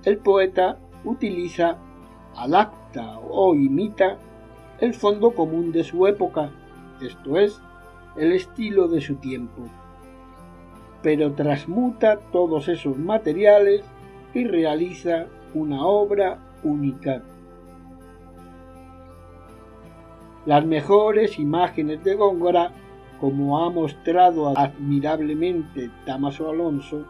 El 0.05 0.19
poeta 0.19 0.79
utiliza, 1.05 1.79
adapta 2.37 3.19
o 3.19 3.55
imita 3.55 4.19
el 4.81 4.95
fondo 4.95 5.33
común 5.33 5.73
de 5.73 5.85
su 5.85 6.07
época, 6.07 6.51
esto 7.01 7.39
es, 7.39 7.61
el 8.17 8.33
estilo 8.33 8.89
de 8.89 9.01
su 9.01 9.17
tiempo, 9.17 9.63
pero 11.03 11.33
transmuta 11.33 12.19
todos 12.33 12.69
esos 12.69 12.99
materiales 12.99 13.85
y 14.35 14.45
realiza 14.45 15.27
una 15.55 15.85
obra 15.85 16.39
única. 16.63 17.23
Las 20.47 20.65
mejores 20.65 21.39
imágenes 21.39 22.03
de 22.03 22.17
Góngora, 22.17 22.73
como 23.21 23.65
ha 23.65 23.71
mostrado 23.71 24.49
admirablemente 24.59 25.91
Damaso 26.05 26.51
Alonso, 26.51 27.05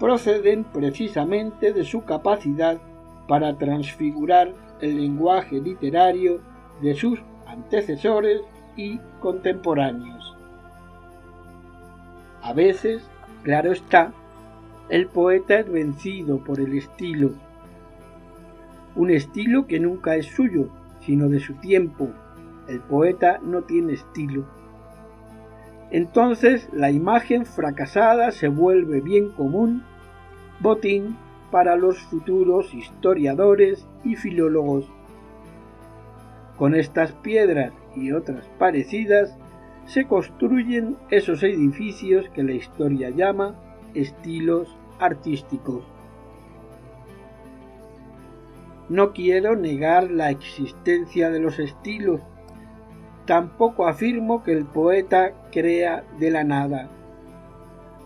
proceden 0.00 0.64
precisamente 0.64 1.74
de 1.74 1.84
su 1.84 2.04
capacidad 2.04 2.78
para 3.28 3.56
transfigurar 3.58 4.52
el 4.80 4.96
lenguaje 4.96 5.60
literario 5.60 6.40
de 6.80 6.94
sus 6.94 7.20
antecesores 7.46 8.40
y 8.76 8.98
contemporáneos. 9.20 10.34
A 12.42 12.54
veces, 12.54 13.02
claro 13.42 13.72
está, 13.72 14.12
el 14.88 15.06
poeta 15.06 15.60
es 15.60 15.70
vencido 15.70 16.38
por 16.42 16.58
el 16.60 16.78
estilo, 16.78 17.32
un 18.96 19.10
estilo 19.10 19.66
que 19.66 19.78
nunca 19.78 20.16
es 20.16 20.26
suyo, 20.26 20.70
sino 21.00 21.28
de 21.28 21.40
su 21.40 21.54
tiempo. 21.54 22.08
El 22.68 22.80
poeta 22.80 23.38
no 23.42 23.62
tiene 23.62 23.92
estilo. 23.92 24.44
Entonces 25.90 26.68
la 26.72 26.90
imagen 26.90 27.44
fracasada 27.44 28.30
se 28.30 28.48
vuelve 28.48 29.00
bien 29.00 29.30
común 29.30 29.84
botín 30.60 31.16
para 31.50 31.76
los 31.76 31.98
futuros 31.98 32.72
historiadores 32.74 33.86
y 34.04 34.16
filólogos. 34.16 34.86
Con 36.56 36.74
estas 36.74 37.12
piedras 37.12 37.72
y 37.96 38.12
otras 38.12 38.46
parecidas 38.58 39.36
se 39.86 40.06
construyen 40.06 40.96
esos 41.10 41.42
edificios 41.42 42.28
que 42.30 42.42
la 42.42 42.52
historia 42.52 43.10
llama 43.10 43.54
estilos 43.94 44.76
artísticos. 44.98 45.82
No 48.88 49.12
quiero 49.12 49.56
negar 49.56 50.10
la 50.10 50.30
existencia 50.30 51.30
de 51.30 51.40
los 51.40 51.58
estilos, 51.58 52.20
tampoco 53.24 53.86
afirmo 53.86 54.42
que 54.42 54.52
el 54.52 54.64
poeta 54.64 55.32
crea 55.50 56.04
de 56.18 56.30
la 56.30 56.44
nada. 56.44 56.88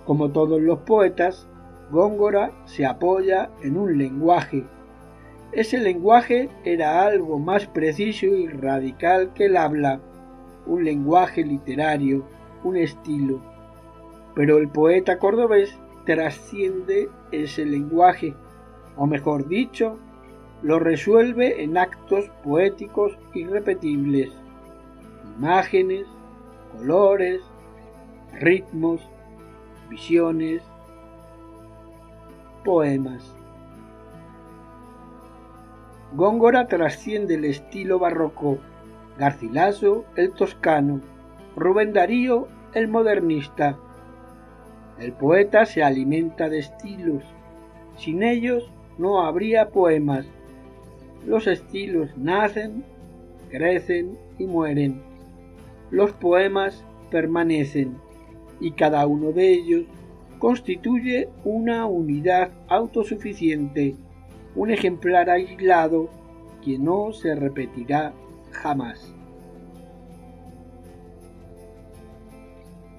Como 0.05 0.31
todos 0.31 0.61
los 0.61 0.81
poetas, 0.81 1.49
Góngora 1.95 2.51
se 2.65 2.85
apoya 2.85 3.51
en 3.63 3.77
un 3.77 3.97
lenguaje. 3.97 4.65
Ese 5.53 5.79
lenguaje 5.79 6.49
era 6.65 7.07
algo 7.07 7.39
más 7.39 7.69
preciso 7.69 8.27
y 8.27 8.49
radical 8.49 9.33
que 9.33 9.45
el 9.45 9.57
habla, 9.57 10.01
un 10.67 10.85
lenguaje 10.85 11.45
literario, 11.45 12.25
un 12.65 12.77
estilo. 12.77 13.41
Pero 14.35 14.59
el 14.59 14.69
poeta 14.69 15.21
cordobés 15.21 15.79
trasciende 16.05 17.09
ese 17.31 17.65
lenguaje, 17.65 18.35
o 18.97 19.07
mejor 19.07 19.47
dicho, 19.47 19.97
lo 20.63 20.81
resuelve 20.81 21.63
en 21.63 21.79
actos 21.79 22.29
poéticos 22.43 23.17
irrepetibles, 23.35 24.33
imágenes, 25.39 26.09
colores, 26.73 27.41
ritmos, 28.41 29.01
visiones, 29.89 30.61
poemas. 32.65 33.23
Góngora 36.17 36.67
trasciende 36.67 37.35
el 37.35 37.45
estilo 37.45 37.99
barroco, 37.99 38.59
Garcilaso 39.19 40.05
el 40.17 40.33
toscano, 40.33 41.01
Rubén 41.55 41.93
Darío 41.93 42.49
el 42.73 42.89
modernista. 42.89 43.77
El 44.99 45.13
poeta 45.13 45.67
se 45.67 45.83
alimenta 45.83 46.49
de 46.49 46.59
estilos, 46.59 47.23
sin 47.97 48.23
ellos 48.23 48.71
no 48.99 49.25
habría 49.25 49.69
poemas. 49.71 50.27
Los 51.27 51.47
estilos 51.47 52.17
nacen, 52.17 52.85
crecen 53.51 54.19
y 54.39 54.47
mueren. 54.47 55.01
Los 55.91 56.13
poemas 56.13 56.85
permanecen 57.11 57.97
y 58.61 58.73
cada 58.73 59.07
uno 59.07 59.33
de 59.33 59.53
ellos 59.53 59.85
constituye 60.45 61.31
una 61.43 61.87
unidad 61.87 62.51
autosuficiente, 62.69 63.97
un 64.55 64.71
ejemplar 64.71 65.31
aislado 65.31 66.11
que 66.63 66.79
no 66.79 67.15
se 67.15 67.35
repetirá 67.35 68.13
jamás. 68.51 69.15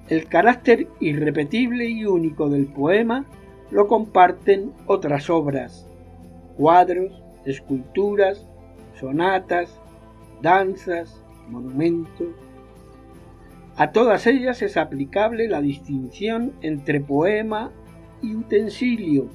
El 0.08 0.26
carácter 0.26 0.88
irrepetible 0.98 1.88
y 1.88 2.04
único 2.04 2.48
del 2.48 2.66
poema 2.66 3.24
lo 3.70 3.86
comparten 3.86 4.72
otras 4.88 5.30
obras, 5.30 5.88
cuadros, 6.56 7.22
esculturas, 7.44 8.44
sonatas, 8.98 9.80
danzas, 10.42 11.22
monumentos, 11.48 12.26
a 13.76 13.92
todas 13.92 14.26
ellas 14.26 14.62
es 14.62 14.78
aplicable 14.78 15.48
la 15.48 15.60
distinción 15.60 16.52
entre 16.62 17.00
poema 17.00 17.70
y 18.22 18.34
utensilio, 18.34 19.28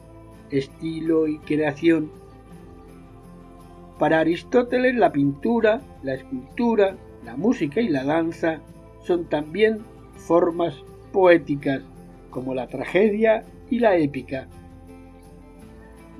estilo 0.49 1.27
y 1.27 1.37
creación. 1.39 2.11
Para 3.99 4.19
Aristóteles 4.19 4.95
la 4.95 5.11
pintura, 5.11 5.81
la 6.01 6.15
escultura, 6.15 6.97
la 7.23 7.37
música 7.37 7.81
y 7.81 7.89
la 7.89 8.03
danza 8.03 8.61
son 9.03 9.25
también 9.25 9.81
formas 10.15 10.75
poéticas, 11.11 11.83
como 12.31 12.55
la 12.55 12.65
tragedia 12.65 13.43
y 13.69 13.77
la 13.77 13.95
épica. 13.97 14.47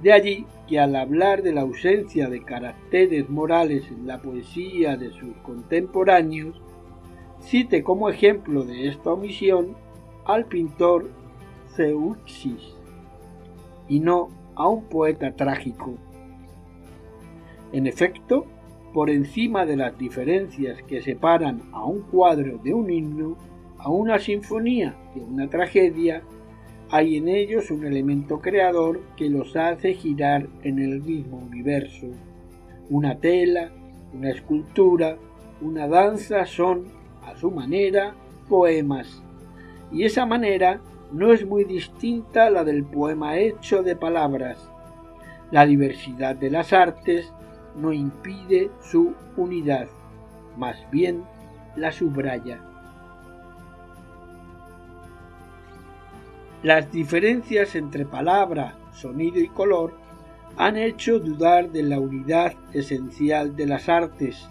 De 0.03 0.13
allí 0.13 0.45
que 0.67 0.79
al 0.79 0.95
hablar 0.95 1.41
de 1.41 1.53
la 1.53 1.61
ausencia 1.61 2.29
de 2.29 2.43
caracteres 2.43 3.29
morales 3.29 3.83
en 3.89 4.05
la 4.05 4.21
poesía 4.21 4.95
de 4.95 5.09
sus 5.11 5.35
contemporáneos, 5.37 6.61
Cite 7.41 7.83
como 7.83 8.09
ejemplo 8.09 8.63
de 8.63 8.87
esta 8.87 9.11
omisión 9.11 9.75
al 10.25 10.45
pintor 10.45 11.09
Zeuxis 11.75 12.75
y 13.89 13.99
no 13.99 14.29
a 14.55 14.67
un 14.67 14.85
poeta 14.85 15.35
trágico. 15.35 15.95
En 17.73 17.87
efecto, 17.87 18.45
por 18.93 19.09
encima 19.09 19.65
de 19.65 19.77
las 19.77 19.97
diferencias 19.97 20.81
que 20.83 21.01
separan 21.01 21.63
a 21.71 21.85
un 21.85 22.01
cuadro 22.01 22.57
de 22.57 22.73
un 22.73 22.89
himno, 22.89 23.37
a 23.77 23.89
una 23.89 24.19
sinfonía 24.19 24.95
de 25.15 25.21
una 25.21 25.49
tragedia, 25.49 26.23
hay 26.89 27.15
en 27.15 27.29
ellos 27.29 27.71
un 27.71 27.85
elemento 27.85 28.39
creador 28.41 29.01
que 29.15 29.29
los 29.29 29.55
hace 29.55 29.93
girar 29.93 30.47
en 30.63 30.79
el 30.79 31.01
mismo 31.01 31.37
universo. 31.37 32.07
Una 32.89 33.17
tela, 33.17 33.71
una 34.13 34.29
escultura, 34.29 35.17
una 35.61 35.87
danza 35.87 36.45
son, 36.45 37.00
a 37.25 37.35
su 37.35 37.51
manera, 37.51 38.13
poemas. 38.49 39.21
Y 39.91 40.03
esa 40.03 40.25
manera 40.25 40.79
no 41.11 41.31
es 41.33 41.45
muy 41.45 41.65
distinta 41.65 42.45
a 42.45 42.49
la 42.49 42.63
del 42.63 42.83
poema 42.83 43.37
hecho 43.37 43.83
de 43.83 43.95
palabras. 43.95 44.57
La 45.51 45.65
diversidad 45.65 46.35
de 46.35 46.49
las 46.49 46.71
artes 46.71 47.33
no 47.75 47.91
impide 47.91 48.69
su 48.81 49.13
unidad, 49.37 49.87
más 50.57 50.77
bien 50.91 51.23
la 51.75 51.91
subraya. 51.91 52.61
Las 56.63 56.91
diferencias 56.91 57.75
entre 57.75 58.05
palabra, 58.05 58.75
sonido 58.93 59.39
y 59.39 59.47
color 59.47 59.93
han 60.57 60.77
hecho 60.77 61.19
dudar 61.19 61.71
de 61.71 61.81
la 61.83 61.99
unidad 61.99 62.53
esencial 62.71 63.55
de 63.55 63.65
las 63.65 63.89
artes. 63.89 64.47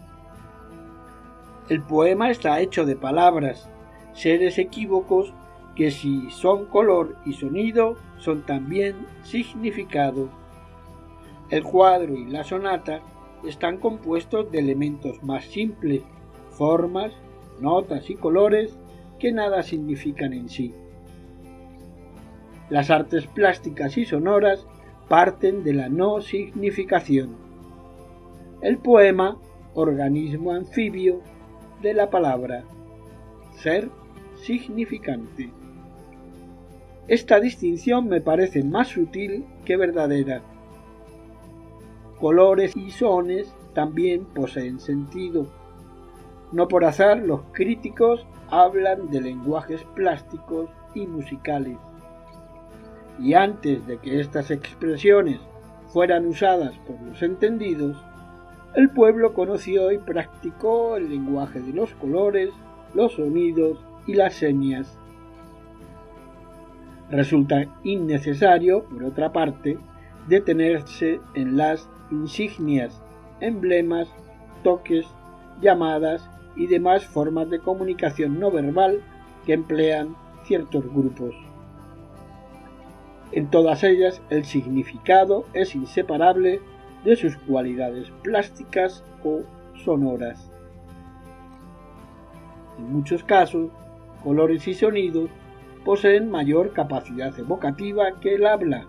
El 1.70 1.82
poema 1.82 2.32
está 2.32 2.60
hecho 2.60 2.84
de 2.84 2.96
palabras, 2.96 3.70
seres 4.12 4.58
equívocos 4.58 5.32
que 5.76 5.92
si 5.92 6.28
son 6.32 6.66
color 6.66 7.14
y 7.24 7.32
sonido 7.32 7.96
son 8.18 8.44
también 8.44 9.06
significado. 9.22 10.28
El 11.48 11.62
cuadro 11.62 12.14
y 12.14 12.24
la 12.24 12.42
sonata 12.42 13.02
están 13.46 13.76
compuestos 13.76 14.50
de 14.50 14.58
elementos 14.58 15.22
más 15.22 15.44
simples, 15.44 16.02
formas, 16.50 17.12
notas 17.60 18.10
y 18.10 18.16
colores 18.16 18.76
que 19.20 19.30
nada 19.30 19.62
significan 19.62 20.32
en 20.32 20.48
sí. 20.48 20.74
Las 22.68 22.90
artes 22.90 23.28
plásticas 23.28 23.96
y 23.96 24.06
sonoras 24.06 24.66
parten 25.08 25.62
de 25.62 25.74
la 25.74 25.88
no 25.88 26.20
significación. 26.20 27.36
El 28.60 28.78
poema, 28.78 29.36
organismo 29.74 30.50
anfibio 30.50 31.20
de 31.82 31.94
la 31.94 32.10
palabra, 32.10 32.64
ser 33.54 33.90
significante. 34.36 35.50
Esta 37.08 37.40
distinción 37.40 38.08
me 38.08 38.20
parece 38.20 38.62
más 38.62 38.88
sutil 38.88 39.44
que 39.64 39.76
verdadera. 39.76 40.42
Colores 42.18 42.76
y 42.76 42.90
sones 42.90 43.54
también 43.74 44.24
poseen 44.24 44.78
sentido. 44.80 45.46
No 46.52 46.68
por 46.68 46.84
azar 46.84 47.18
los 47.18 47.42
críticos 47.52 48.26
hablan 48.50 49.10
de 49.10 49.20
lenguajes 49.20 49.82
plásticos 49.94 50.68
y 50.94 51.06
musicales 51.06 51.76
y 53.22 53.34
antes 53.34 53.86
de 53.86 53.98
que 53.98 54.20
estas 54.20 54.50
expresiones 54.50 55.40
fueran 55.88 56.26
usadas 56.26 56.74
por 56.86 57.00
los 57.02 57.22
entendidos, 57.22 57.96
el 58.74 58.90
pueblo 58.90 59.34
conoció 59.34 59.90
y 59.90 59.98
practicó 59.98 60.96
el 60.96 61.10
lenguaje 61.10 61.60
de 61.60 61.72
los 61.72 61.92
colores, 61.94 62.50
los 62.94 63.12
sonidos 63.12 63.78
y 64.06 64.14
las 64.14 64.34
señas. 64.34 64.96
Resulta 67.10 67.64
innecesario, 67.82 68.84
por 68.84 69.04
otra 69.04 69.32
parte, 69.32 69.78
detenerse 70.28 71.20
en 71.34 71.56
las 71.56 71.88
insignias, 72.10 73.02
emblemas, 73.40 74.08
toques, 74.62 75.06
llamadas 75.60 76.28
y 76.54 76.66
demás 76.66 77.04
formas 77.04 77.50
de 77.50 77.58
comunicación 77.58 78.38
no 78.38 78.50
verbal 78.50 79.00
que 79.44 79.54
emplean 79.54 80.14
ciertos 80.44 80.84
grupos. 80.92 81.34
En 83.32 83.50
todas 83.50 83.82
ellas 83.84 84.20
el 84.30 84.44
significado 84.44 85.46
es 85.52 85.74
inseparable 85.74 86.60
de 87.04 87.16
sus 87.16 87.36
cualidades 87.36 88.10
plásticas 88.22 89.04
o 89.24 89.42
sonoras. 89.84 90.50
En 92.78 92.92
muchos 92.92 93.24
casos, 93.24 93.70
colores 94.22 94.66
y 94.68 94.74
sonidos 94.74 95.30
poseen 95.84 96.30
mayor 96.30 96.72
capacidad 96.72 97.36
evocativa 97.38 98.20
que 98.20 98.34
el 98.34 98.46
habla. 98.46 98.86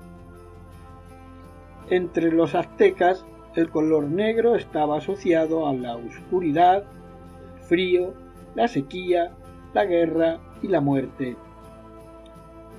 Entre 1.90 2.32
los 2.32 2.56
aztecas, 2.56 3.26
el 3.56 3.70
color 3.70 4.06
negro 4.06 4.56
estaba 4.56 4.98
asociado 4.98 5.68
a 5.68 5.74
la 5.74 5.96
oscuridad, 5.96 6.84
el 7.58 7.64
frío, 7.64 8.14
la 8.56 8.68
sequía, 8.68 9.32
la 9.74 9.86
guerra 9.86 10.40
y 10.62 10.68
la 10.68 10.82
muerte 10.82 11.36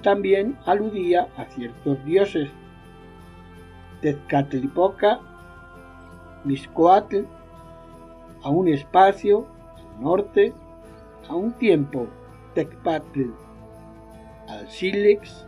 también 0.03 0.59
aludía 0.66 1.29
a 1.37 1.45
ciertos 1.47 2.05
dioses. 2.05 2.51
Tezcatlipoca, 4.03 5.21
Miscoatl, 6.45 7.25
a 8.43 8.51
un 8.51 8.69
espacio, 8.69 9.47
norte, 10.01 10.53
a 11.29 11.35
un 11.35 11.53
tiempo, 11.53 12.09
Tecpatl, 12.55 13.31
al 14.49 14.69
sílex, 14.69 15.47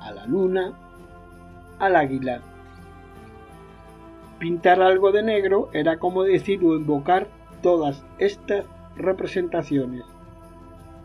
a 0.00 0.12
la 0.12 0.26
luna, 0.26 0.72
al 1.78 1.96
águila. 1.96 2.40
Pintar 4.38 4.80
algo 4.80 5.12
de 5.12 5.22
negro 5.22 5.68
era 5.72 5.98
como 5.98 6.22
decir 6.22 6.64
o 6.64 6.74
invocar 6.74 7.28
todas 7.62 8.04
estas 8.18 8.64
representaciones. 8.96 10.04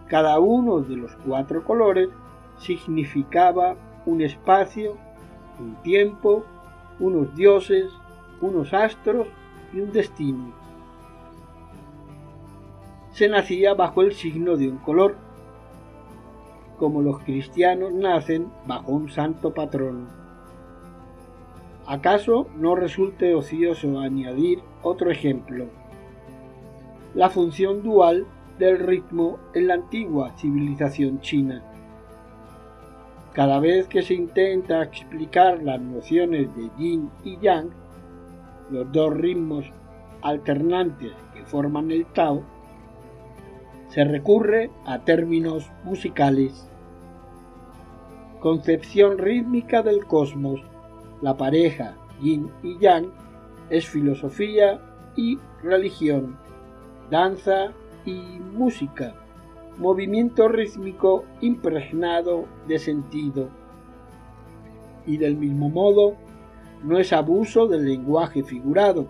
Cada 0.08 0.39
uno 0.39 0.80
de 0.80 0.96
los 0.96 1.15
cuatro 1.18 1.63
colores 1.65 2.10
significaba 2.58 3.76
un 4.06 4.22
espacio, 4.22 4.98
un 5.60 5.76
tiempo, 5.82 6.46
unos 7.00 7.36
dioses, 7.36 7.91
unos 8.41 8.74
astros 8.74 9.28
y 9.74 9.80
un 9.80 9.91
destino. 9.91 10.54
Se 13.12 13.30
nacía 13.30 13.74
bajo 13.74 14.02
el 14.02 14.13
signo 14.13 14.58
de 14.58 14.70
un 14.70 14.78
color, 14.78 15.15
como 16.78 17.02
los 17.02 17.20
cristianos 17.20 17.94
nacen 17.94 18.52
bajo 18.68 18.91
un 18.91 19.10
santo 19.10 19.54
patrono. 19.54 20.08
¿Acaso 21.88 22.48
no 22.58 22.76
resulte 22.76 23.36
ocioso 23.36 24.00
añadir 24.00 24.60
otro 24.82 25.12
ejemplo? 25.12 25.68
La 27.13 27.30
función 27.30 27.84
dual 27.84 28.26
del 28.58 28.80
ritmo 28.80 29.39
en 29.54 29.68
la 29.68 29.76
antigua 29.76 30.32
civilización 30.38 31.22
china. 31.22 31.63
Cada 33.36 33.60
vez 33.60 33.89
que 33.89 34.02
se 34.02 34.13
intenta 34.13 34.82
explicar 34.82 35.62
las 35.62 35.82
nociones 35.82 36.48
de 36.56 36.69
yin 36.78 37.10
y 37.26 37.38
yang, 37.39 37.69
los 38.71 38.89
dos 38.93 39.13
ritmos 39.13 39.65
alternantes 40.21 41.12
que 41.34 41.43
forman 41.43 41.91
el 41.91 42.06
Tao, 42.06 42.43
se 43.89 44.06
recurre 44.06 44.71
a 44.86 45.00
términos 45.00 45.69
musicales. 45.84 46.69
Concepción 48.39 49.17
rítmica 49.17 49.84
del 49.84 50.06
cosmos, 50.06 50.62
la 51.21 51.36
pareja 51.36 51.98
yin 52.21 52.50
y 52.63 52.78
yang 52.80 53.12
es 53.69 53.86
filosofía 53.86 54.80
y 55.17 55.39
religión, 55.62 56.38
danza 57.10 57.74
y 58.06 58.13
música 58.13 59.24
movimiento 59.77 60.47
rítmico 60.47 61.25
impregnado 61.41 62.45
de 62.67 62.79
sentido. 62.79 63.49
Y 65.05 65.17
del 65.17 65.35
mismo 65.35 65.69
modo, 65.69 66.15
no 66.83 66.97
es 66.97 67.13
abuso 67.13 67.67
del 67.67 67.85
lenguaje 67.85 68.43
figurado, 68.43 69.07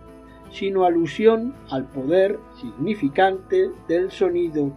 sino 0.51 0.85
alusión 0.85 1.53
al 1.69 1.85
poder 1.85 2.39
significante 2.59 3.69
del 3.87 4.11
sonido, 4.11 4.71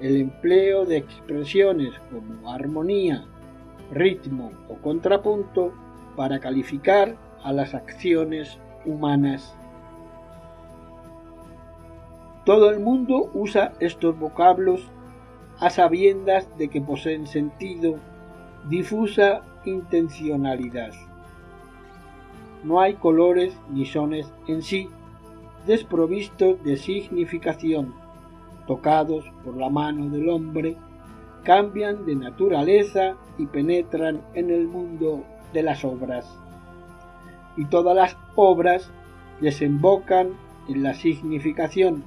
el 0.00 0.16
empleo 0.16 0.84
de 0.84 0.98
expresiones 0.98 1.94
como 2.10 2.52
armonía, 2.52 3.24
ritmo 3.90 4.52
o 4.68 4.74
contrapunto 4.74 5.72
para 6.16 6.38
calificar 6.40 7.16
a 7.42 7.52
las 7.52 7.74
acciones 7.74 8.58
humanas. 8.84 9.54
Todo 12.44 12.70
el 12.70 12.80
mundo 12.80 13.30
usa 13.34 13.72
estos 13.80 14.18
vocablos 14.18 14.90
a 15.58 15.70
sabiendas 15.70 16.48
de 16.58 16.68
que 16.68 16.80
poseen 16.80 17.26
sentido, 17.26 17.96
difusa 18.68 19.42
intencionalidad. 19.64 20.92
No 22.62 22.80
hay 22.80 22.94
colores 22.94 23.56
ni 23.70 23.86
sones 23.86 24.32
en 24.46 24.62
sí, 24.62 24.88
desprovistos 25.66 26.62
de 26.62 26.76
significación, 26.76 27.94
tocados 28.66 29.24
por 29.44 29.56
la 29.56 29.70
mano 29.70 30.08
del 30.08 30.28
hombre, 30.28 30.76
cambian 31.42 32.04
de 32.06 32.16
naturaleza 32.16 33.16
y 33.38 33.46
penetran 33.46 34.20
en 34.34 34.50
el 34.50 34.66
mundo 34.66 35.24
de 35.52 35.62
las 35.62 35.84
obras. 35.84 36.26
Y 37.56 37.66
todas 37.66 37.94
las 37.94 38.16
obras 38.34 38.90
desembocan 39.40 40.30
en 40.68 40.82
la 40.82 40.94
significación. 40.94 42.04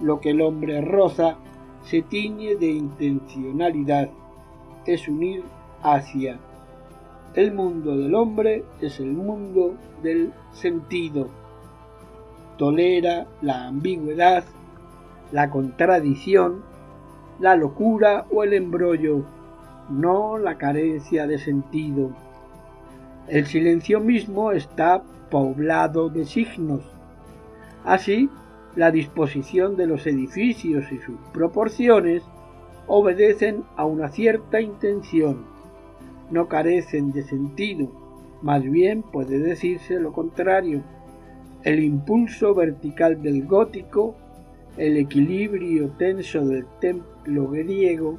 Lo 0.00 0.20
que 0.20 0.30
el 0.30 0.40
hombre 0.40 0.80
roza 0.80 1.36
se 1.82 2.02
tiñe 2.02 2.56
de 2.56 2.66
intencionalidad, 2.66 4.10
es 4.86 5.08
unir 5.08 5.42
hacia. 5.82 6.38
El 7.34 7.52
mundo 7.52 7.96
del 7.96 8.14
hombre 8.14 8.64
es 8.80 8.98
el 9.00 9.12
mundo 9.12 9.74
del 10.02 10.32
sentido. 10.52 11.28
Tolera 12.58 13.26
la 13.40 13.68
ambigüedad, 13.68 14.44
la 15.32 15.48
contradicción, 15.50 16.62
la 17.38 17.56
locura 17.56 18.26
o 18.30 18.42
el 18.42 18.52
embrollo, 18.52 19.24
no 19.88 20.38
la 20.38 20.58
carencia 20.58 21.26
de 21.26 21.38
sentido. 21.38 22.10
El 23.28 23.46
silencio 23.46 24.00
mismo 24.00 24.52
está 24.52 25.02
poblado 25.30 26.08
de 26.08 26.26
signos. 26.26 26.82
Así, 27.84 28.28
la 28.76 28.90
disposición 28.90 29.76
de 29.76 29.86
los 29.86 30.06
edificios 30.06 30.90
y 30.92 30.98
sus 30.98 31.16
proporciones 31.32 32.22
obedecen 32.86 33.64
a 33.76 33.84
una 33.84 34.08
cierta 34.08 34.60
intención, 34.60 35.44
no 36.30 36.48
carecen 36.48 37.12
de 37.12 37.22
sentido, 37.22 37.88
más 38.42 38.62
bien 38.62 39.02
puede 39.02 39.38
decirse 39.38 40.00
lo 40.00 40.12
contrario. 40.12 40.82
El 41.62 41.82
impulso 41.84 42.54
vertical 42.54 43.22
del 43.22 43.46
gótico, 43.46 44.14
el 44.76 44.96
equilibrio 44.96 45.90
tenso 45.90 46.44
del 46.46 46.64
templo 46.80 47.48
griego, 47.48 48.18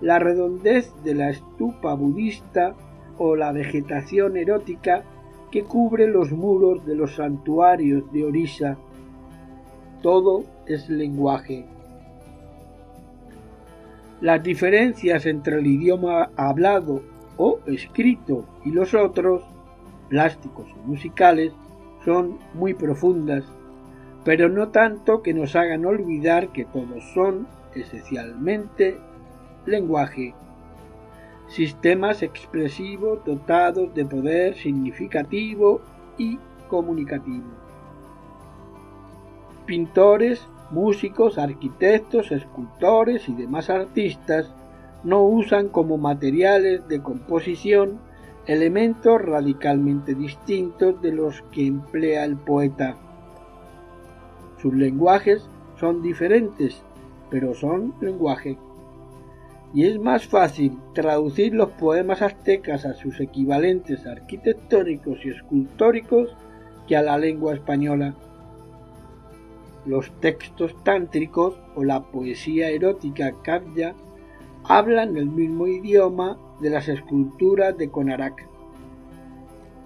la 0.00 0.18
redondez 0.18 0.92
de 1.04 1.14
la 1.14 1.30
estupa 1.30 1.94
budista 1.94 2.74
o 3.18 3.36
la 3.36 3.52
vegetación 3.52 4.36
erótica 4.36 5.04
que 5.50 5.62
cubre 5.62 6.08
los 6.08 6.32
muros 6.32 6.84
de 6.84 6.96
los 6.96 7.14
santuarios 7.14 8.10
de 8.12 8.24
Orisa. 8.24 8.76
Todo 10.04 10.44
es 10.66 10.90
lenguaje. 10.90 11.64
Las 14.20 14.42
diferencias 14.42 15.24
entre 15.24 15.60
el 15.60 15.66
idioma 15.66 16.28
hablado 16.36 17.00
o 17.38 17.60
escrito 17.64 18.44
y 18.66 18.70
los 18.70 18.92
otros, 18.92 19.42
plásticos 20.10 20.66
o 20.74 20.86
musicales, 20.86 21.54
son 22.04 22.36
muy 22.52 22.74
profundas, 22.74 23.44
pero 24.26 24.50
no 24.50 24.68
tanto 24.68 25.22
que 25.22 25.32
nos 25.32 25.56
hagan 25.56 25.86
olvidar 25.86 26.48
que 26.48 26.66
todos 26.66 27.02
son 27.14 27.46
esencialmente 27.74 28.98
lenguaje, 29.64 30.34
sistemas 31.48 32.22
expresivos 32.22 33.24
dotados 33.24 33.94
de 33.94 34.04
poder 34.04 34.54
significativo 34.54 35.80
y 36.18 36.38
comunicativo. 36.68 37.63
Pintores, 39.66 40.46
músicos, 40.70 41.38
arquitectos, 41.38 42.32
escultores 42.32 43.28
y 43.28 43.34
demás 43.34 43.70
artistas 43.70 44.52
no 45.04 45.22
usan 45.22 45.68
como 45.68 45.98
materiales 45.98 46.86
de 46.88 47.02
composición 47.02 47.98
elementos 48.46 49.22
radicalmente 49.22 50.14
distintos 50.14 51.00
de 51.00 51.12
los 51.12 51.42
que 51.52 51.66
emplea 51.66 52.24
el 52.24 52.36
poeta. 52.36 52.96
Sus 54.60 54.74
lenguajes 54.74 55.48
son 55.78 56.02
diferentes, 56.02 56.82
pero 57.30 57.54
son 57.54 57.94
lenguaje. 58.00 58.58
Y 59.72 59.86
es 59.86 59.98
más 59.98 60.26
fácil 60.26 60.78
traducir 60.94 61.54
los 61.54 61.70
poemas 61.70 62.22
aztecas 62.22 62.84
a 62.84 62.94
sus 62.94 63.18
equivalentes 63.20 64.06
arquitectónicos 64.06 65.24
y 65.24 65.30
escultóricos 65.30 66.36
que 66.86 66.96
a 66.96 67.02
la 67.02 67.18
lengua 67.18 67.54
española. 67.54 68.14
Los 69.86 70.10
textos 70.20 70.74
tántricos 70.82 71.60
o 71.74 71.84
la 71.84 72.02
poesía 72.02 72.70
erótica 72.70 73.34
kavya 73.42 73.94
hablan 74.64 75.16
el 75.16 75.26
mismo 75.26 75.66
idioma 75.66 76.38
de 76.60 76.70
las 76.70 76.88
esculturas 76.88 77.76
de 77.76 77.90
Conarak. 77.90 78.48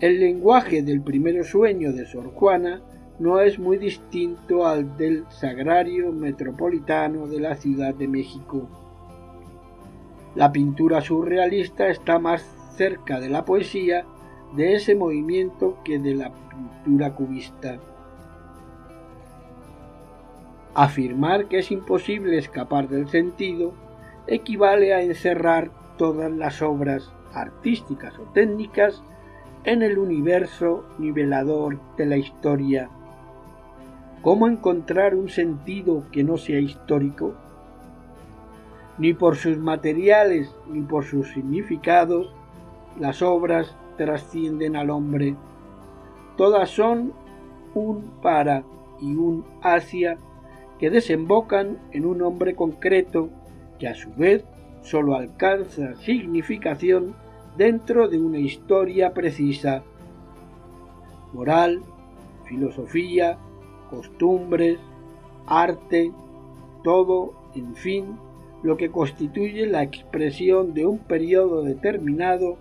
El 0.00 0.20
lenguaje 0.20 0.82
del 0.82 1.00
primer 1.00 1.44
sueño 1.44 1.92
de 1.92 2.06
Sor 2.06 2.32
Juana 2.32 2.80
no 3.18 3.40
es 3.40 3.58
muy 3.58 3.78
distinto 3.78 4.66
al 4.66 4.96
del 4.96 5.24
sagrario 5.28 6.12
metropolitano 6.12 7.26
de 7.26 7.40
la 7.40 7.56
Ciudad 7.56 7.94
de 7.94 8.06
México. 8.06 8.68
La 10.36 10.52
pintura 10.52 11.00
surrealista 11.00 11.88
está 11.88 12.20
más 12.20 12.42
cerca 12.76 13.18
de 13.18 13.28
la 13.28 13.44
poesía 13.44 14.04
de 14.54 14.74
ese 14.74 14.94
movimiento 14.94 15.78
que 15.84 15.98
de 15.98 16.14
la 16.14 16.32
pintura 16.32 17.14
cubista. 17.16 17.80
Afirmar 20.74 21.46
que 21.46 21.58
es 21.58 21.70
imposible 21.70 22.38
escapar 22.38 22.88
del 22.88 23.08
sentido 23.08 23.72
equivale 24.26 24.94
a 24.94 25.02
encerrar 25.02 25.70
todas 25.96 26.30
las 26.30 26.62
obras 26.62 27.12
artísticas 27.32 28.18
o 28.18 28.22
técnicas 28.32 29.02
en 29.64 29.82
el 29.82 29.98
universo 29.98 30.84
nivelador 30.98 31.78
de 31.96 32.06
la 32.06 32.16
historia. 32.16 32.88
¿Cómo 34.22 34.46
encontrar 34.46 35.14
un 35.14 35.28
sentido 35.28 36.04
que 36.12 36.24
no 36.24 36.36
sea 36.36 36.60
histórico? 36.60 37.34
Ni 38.98 39.14
por 39.14 39.36
sus 39.36 39.58
materiales 39.58 40.54
ni 40.68 40.82
por 40.82 41.04
sus 41.04 41.28
significados, 41.32 42.32
las 42.98 43.22
obras 43.22 43.76
trascienden 43.96 44.76
al 44.76 44.90
hombre. 44.90 45.36
Todas 46.36 46.70
son 46.70 47.12
un 47.74 48.10
para 48.22 48.64
y 49.00 49.14
un 49.14 49.44
hacia 49.62 50.18
que 50.78 50.90
desembocan 50.90 51.78
en 51.92 52.06
un 52.06 52.22
hombre 52.22 52.54
concreto 52.54 53.30
que 53.78 53.88
a 53.88 53.94
su 53.94 54.12
vez 54.14 54.44
sólo 54.82 55.14
alcanza 55.14 55.96
significación 55.96 57.14
dentro 57.56 58.08
de 58.08 58.18
una 58.18 58.38
historia 58.38 59.12
precisa. 59.12 59.82
Moral, 61.32 61.82
filosofía, 62.46 63.38
costumbres, 63.90 64.78
arte, 65.46 66.12
todo, 66.84 67.34
en 67.54 67.74
fin, 67.74 68.18
lo 68.62 68.76
que 68.76 68.90
constituye 68.90 69.66
la 69.66 69.82
expresión 69.82 70.74
de 70.74 70.86
un 70.86 70.98
periodo 70.98 71.62
determinado 71.62 72.56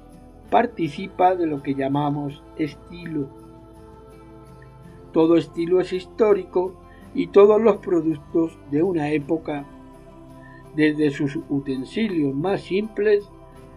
participa 0.49 1.35
de 1.35 1.45
lo 1.45 1.61
que 1.61 1.75
llamamos 1.75 2.43
estilo. 2.57 3.29
Todo 5.11 5.37
estilo 5.37 5.79
es 5.79 5.93
histórico 5.93 6.73
y 7.13 7.27
todos 7.27 7.61
los 7.61 7.77
productos 7.77 8.57
de 8.71 8.83
una 8.83 9.11
época 9.11 9.65
desde 10.75 11.09
sus 11.09 11.39
utensilios 11.49 12.35
más 12.35 12.61
simples 12.61 13.27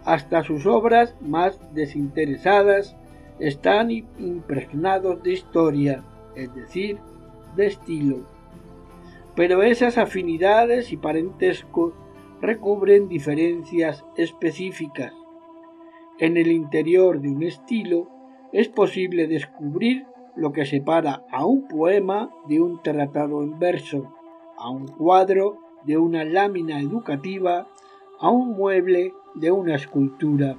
hasta 0.05 0.43
sus 0.43 0.65
obras 0.65 1.15
más 1.21 1.59
desinteresadas, 1.73 2.95
están 3.39 3.91
impregnados 3.91 5.21
de 5.23 5.33
historia, 5.33 6.03
es 6.35 6.53
decir, 6.53 6.97
de 7.55 7.67
estilo. 7.67 8.19
Pero 9.35 9.63
esas 9.63 9.97
afinidades 9.97 10.91
y 10.91 10.97
parentescos 10.97 11.93
recubren 12.41 13.07
diferencias 13.07 14.03
específicas. 14.15 15.13
En 16.19 16.37
el 16.37 16.51
interior 16.51 17.19
de 17.19 17.29
un 17.29 17.43
estilo 17.43 18.09
es 18.51 18.67
posible 18.67 19.27
descubrir 19.27 20.05
lo 20.35 20.51
que 20.51 20.65
separa 20.65 21.23
a 21.31 21.45
un 21.45 21.67
poema 21.67 22.29
de 22.47 22.61
un 22.61 22.81
tratado 22.81 23.43
en 23.43 23.59
verso, 23.59 24.13
a 24.57 24.69
un 24.69 24.87
cuadro 24.87 25.57
de 25.85 25.97
una 25.97 26.23
lámina 26.23 26.79
educativa 26.79 27.67
a 28.21 28.29
un 28.29 28.55
mueble 28.55 29.13
de 29.33 29.51
una 29.51 29.75
escultura. 29.75 30.55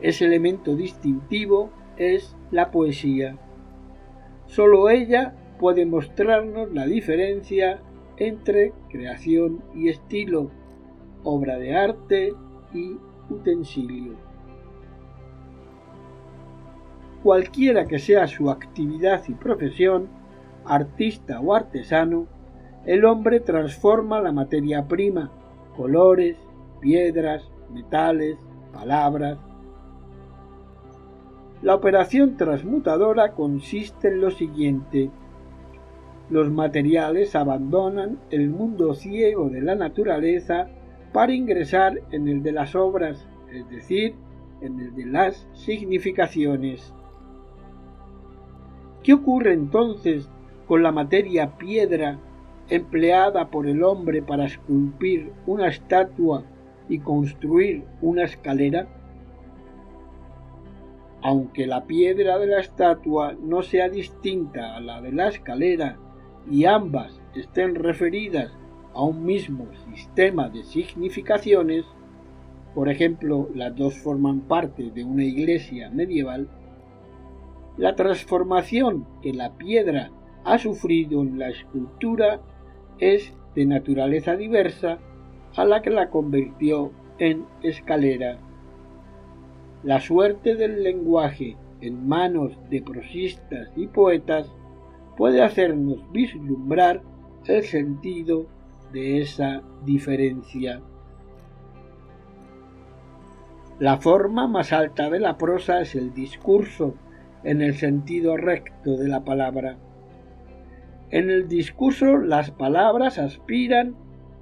Ese 0.00 0.26
elemento 0.26 0.76
distintivo 0.76 1.70
es 1.96 2.36
la 2.52 2.70
poesía. 2.70 3.36
Solo 4.46 4.88
ella 4.88 5.34
puede 5.58 5.86
mostrarnos 5.86 6.72
la 6.72 6.86
diferencia 6.86 7.82
entre 8.16 8.72
creación 8.88 9.60
y 9.74 9.88
estilo, 9.88 10.52
obra 11.24 11.58
de 11.58 11.76
arte 11.76 12.32
y 12.72 12.96
utensilio. 13.28 14.27
Cualquiera 17.22 17.86
que 17.86 17.98
sea 17.98 18.28
su 18.28 18.48
actividad 18.48 19.22
y 19.28 19.34
profesión, 19.34 20.08
artista 20.64 21.40
o 21.40 21.52
artesano, 21.52 22.26
el 22.86 23.04
hombre 23.04 23.40
transforma 23.40 24.20
la 24.20 24.32
materia 24.32 24.86
prima, 24.86 25.30
colores, 25.76 26.36
piedras, 26.80 27.50
metales, 27.72 28.38
palabras. 28.72 29.38
La 31.60 31.74
operación 31.74 32.36
transmutadora 32.36 33.32
consiste 33.32 34.08
en 34.08 34.20
lo 34.20 34.30
siguiente. 34.30 35.10
Los 36.30 36.52
materiales 36.52 37.34
abandonan 37.34 38.20
el 38.30 38.48
mundo 38.48 38.94
ciego 38.94 39.50
de 39.50 39.60
la 39.60 39.74
naturaleza 39.74 40.68
para 41.12 41.32
ingresar 41.32 42.00
en 42.12 42.28
el 42.28 42.44
de 42.44 42.52
las 42.52 42.76
obras, 42.76 43.26
es 43.50 43.68
decir, 43.70 44.14
en 44.60 44.78
el 44.78 44.94
de 44.94 45.06
las 45.06 45.48
significaciones. 45.52 46.94
¿Qué 49.08 49.14
ocurre 49.14 49.54
entonces 49.54 50.28
con 50.66 50.82
la 50.82 50.92
materia 50.92 51.56
piedra 51.56 52.18
empleada 52.68 53.48
por 53.48 53.66
el 53.66 53.82
hombre 53.82 54.20
para 54.20 54.44
esculpir 54.44 55.32
una 55.46 55.68
estatua 55.68 56.44
y 56.90 56.98
construir 56.98 57.84
una 58.02 58.24
escalera? 58.24 58.86
Aunque 61.22 61.66
la 61.66 61.86
piedra 61.86 62.38
de 62.38 62.48
la 62.48 62.60
estatua 62.60 63.32
no 63.32 63.62
sea 63.62 63.88
distinta 63.88 64.76
a 64.76 64.80
la 64.80 65.00
de 65.00 65.12
la 65.12 65.28
escalera 65.28 65.96
y 66.50 66.66
ambas 66.66 67.18
estén 67.34 67.76
referidas 67.76 68.52
a 68.92 69.04
un 69.04 69.24
mismo 69.24 69.68
sistema 69.86 70.50
de 70.50 70.64
significaciones, 70.64 71.86
por 72.74 72.90
ejemplo, 72.90 73.48
las 73.54 73.74
dos 73.74 73.96
forman 73.96 74.42
parte 74.42 74.90
de 74.90 75.02
una 75.02 75.24
iglesia 75.24 75.88
medieval, 75.88 76.50
la 77.78 77.94
transformación 77.94 79.06
que 79.22 79.32
la 79.32 79.56
piedra 79.56 80.10
ha 80.44 80.58
sufrido 80.58 81.22
en 81.22 81.38
la 81.38 81.48
escultura 81.48 82.40
es 82.98 83.32
de 83.54 83.66
naturaleza 83.66 84.36
diversa 84.36 84.98
a 85.56 85.64
la 85.64 85.80
que 85.80 85.90
la 85.90 86.10
convirtió 86.10 86.90
en 87.18 87.46
escalera. 87.62 88.38
La 89.84 90.00
suerte 90.00 90.56
del 90.56 90.82
lenguaje 90.82 91.56
en 91.80 92.08
manos 92.08 92.58
de 92.68 92.82
prosistas 92.82 93.70
y 93.76 93.86
poetas 93.86 94.52
puede 95.16 95.42
hacernos 95.42 95.98
vislumbrar 96.10 97.02
el 97.46 97.62
sentido 97.62 98.46
de 98.92 99.20
esa 99.20 99.62
diferencia. 99.84 100.80
La 103.78 103.98
forma 103.98 104.48
más 104.48 104.72
alta 104.72 105.08
de 105.08 105.20
la 105.20 105.38
prosa 105.38 105.80
es 105.80 105.94
el 105.94 106.12
discurso, 106.12 106.94
en 107.48 107.62
el 107.62 107.76
sentido 107.76 108.36
recto 108.36 108.98
de 108.98 109.08
la 109.08 109.24
palabra. 109.24 109.78
En 111.10 111.30
el 111.30 111.48
discurso 111.48 112.18
las 112.18 112.50
palabras 112.50 113.18
aspiran 113.18 113.96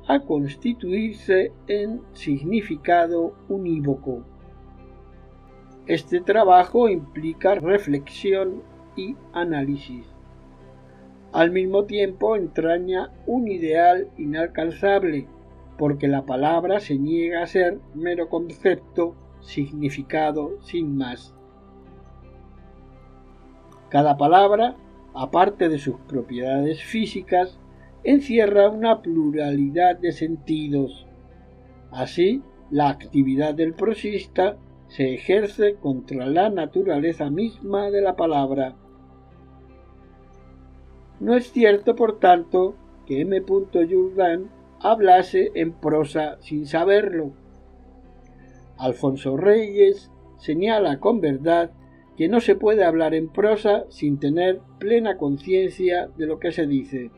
a 0.08 0.18
constituirse 0.18 1.52
en 1.68 2.00
significado 2.14 3.36
unívoco. 3.48 4.24
Este 5.86 6.20
trabajo 6.20 6.88
implica 6.88 7.54
reflexión 7.54 8.64
y 8.96 9.14
análisis. 9.32 10.04
Al 11.32 11.52
mismo 11.52 11.84
tiempo 11.84 12.34
entraña 12.34 13.12
un 13.24 13.46
ideal 13.46 14.08
inalcanzable, 14.18 15.28
porque 15.78 16.08
la 16.08 16.26
palabra 16.26 16.80
se 16.80 16.98
niega 16.98 17.44
a 17.44 17.46
ser 17.46 17.78
mero 17.94 18.28
concepto, 18.28 19.14
significado 19.42 20.60
sin 20.62 20.96
más. 20.96 21.35
Cada 23.88 24.16
palabra, 24.16 24.76
aparte 25.14 25.68
de 25.68 25.78
sus 25.78 25.96
propiedades 26.08 26.82
físicas, 26.82 27.58
encierra 28.04 28.68
una 28.68 29.02
pluralidad 29.02 29.96
de 29.98 30.12
sentidos. 30.12 31.06
Así, 31.90 32.42
la 32.70 32.88
actividad 32.88 33.54
del 33.54 33.74
prosista 33.74 34.56
se 34.88 35.14
ejerce 35.14 35.76
contra 35.76 36.26
la 36.26 36.50
naturaleza 36.50 37.30
misma 37.30 37.90
de 37.90 38.02
la 38.02 38.16
palabra. 38.16 38.76
No 41.18 41.34
es 41.34 41.50
cierto, 41.50 41.96
por 41.96 42.18
tanto, 42.18 42.74
que 43.06 43.20
M. 43.20 43.42
Jourdan 43.46 44.50
hablase 44.80 45.50
en 45.54 45.72
prosa 45.72 46.36
sin 46.40 46.66
saberlo. 46.66 47.32
Alfonso 48.76 49.36
Reyes 49.36 50.10
señala 50.36 51.00
con 51.00 51.20
verdad 51.20 51.70
que 52.16 52.28
no 52.28 52.40
se 52.40 52.54
puede 52.54 52.84
hablar 52.84 53.14
en 53.14 53.28
prosa 53.28 53.84
sin 53.88 54.18
tener 54.18 54.60
plena 54.78 55.16
conciencia 55.16 56.08
de 56.16 56.26
lo 56.26 56.38
que 56.38 56.52
se 56.52 56.66
dice. 56.66 57.10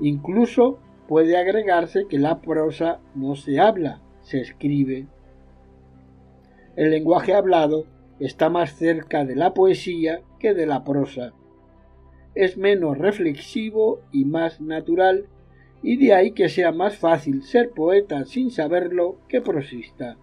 Incluso 0.00 0.78
puede 1.08 1.36
agregarse 1.36 2.06
que 2.08 2.18
la 2.18 2.40
prosa 2.40 3.00
no 3.14 3.34
se 3.34 3.60
habla, 3.60 4.02
se 4.22 4.40
escribe 4.40 5.06
el 6.74 6.90
lenguaje 6.90 7.34
hablado 7.34 7.84
está 8.18 8.48
más 8.48 8.76
cerca 8.76 9.26
de 9.26 9.36
la 9.36 9.52
poesía 9.52 10.22
que 10.38 10.54
de 10.54 10.66
la 10.66 10.84
prosa. 10.84 11.34
Es 12.34 12.56
menos 12.56 12.96
reflexivo 12.96 14.00
y 14.10 14.24
más 14.24 14.60
natural, 14.60 15.26
y 15.82 15.98
de 15.98 16.14
ahí 16.14 16.32
que 16.32 16.48
sea 16.48 16.72
más 16.72 16.96
fácil 16.96 17.42
ser 17.42 17.72
poeta 17.72 18.24
sin 18.24 18.50
saberlo 18.50 19.18
que 19.28 19.42
prosista. 19.42 20.16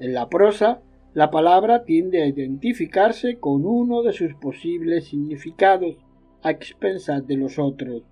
En 0.00 0.12
la 0.12 0.28
prosa, 0.28 0.80
la 1.14 1.30
palabra 1.30 1.84
tiende 1.84 2.22
a 2.22 2.26
identificarse 2.26 3.38
con 3.38 3.64
uno 3.64 4.02
de 4.02 4.12
sus 4.12 4.34
posibles 4.34 5.06
significados 5.06 5.96
a 6.42 6.50
expensas 6.50 7.24
de 7.24 7.36
los 7.36 7.60
otros, 7.60 8.02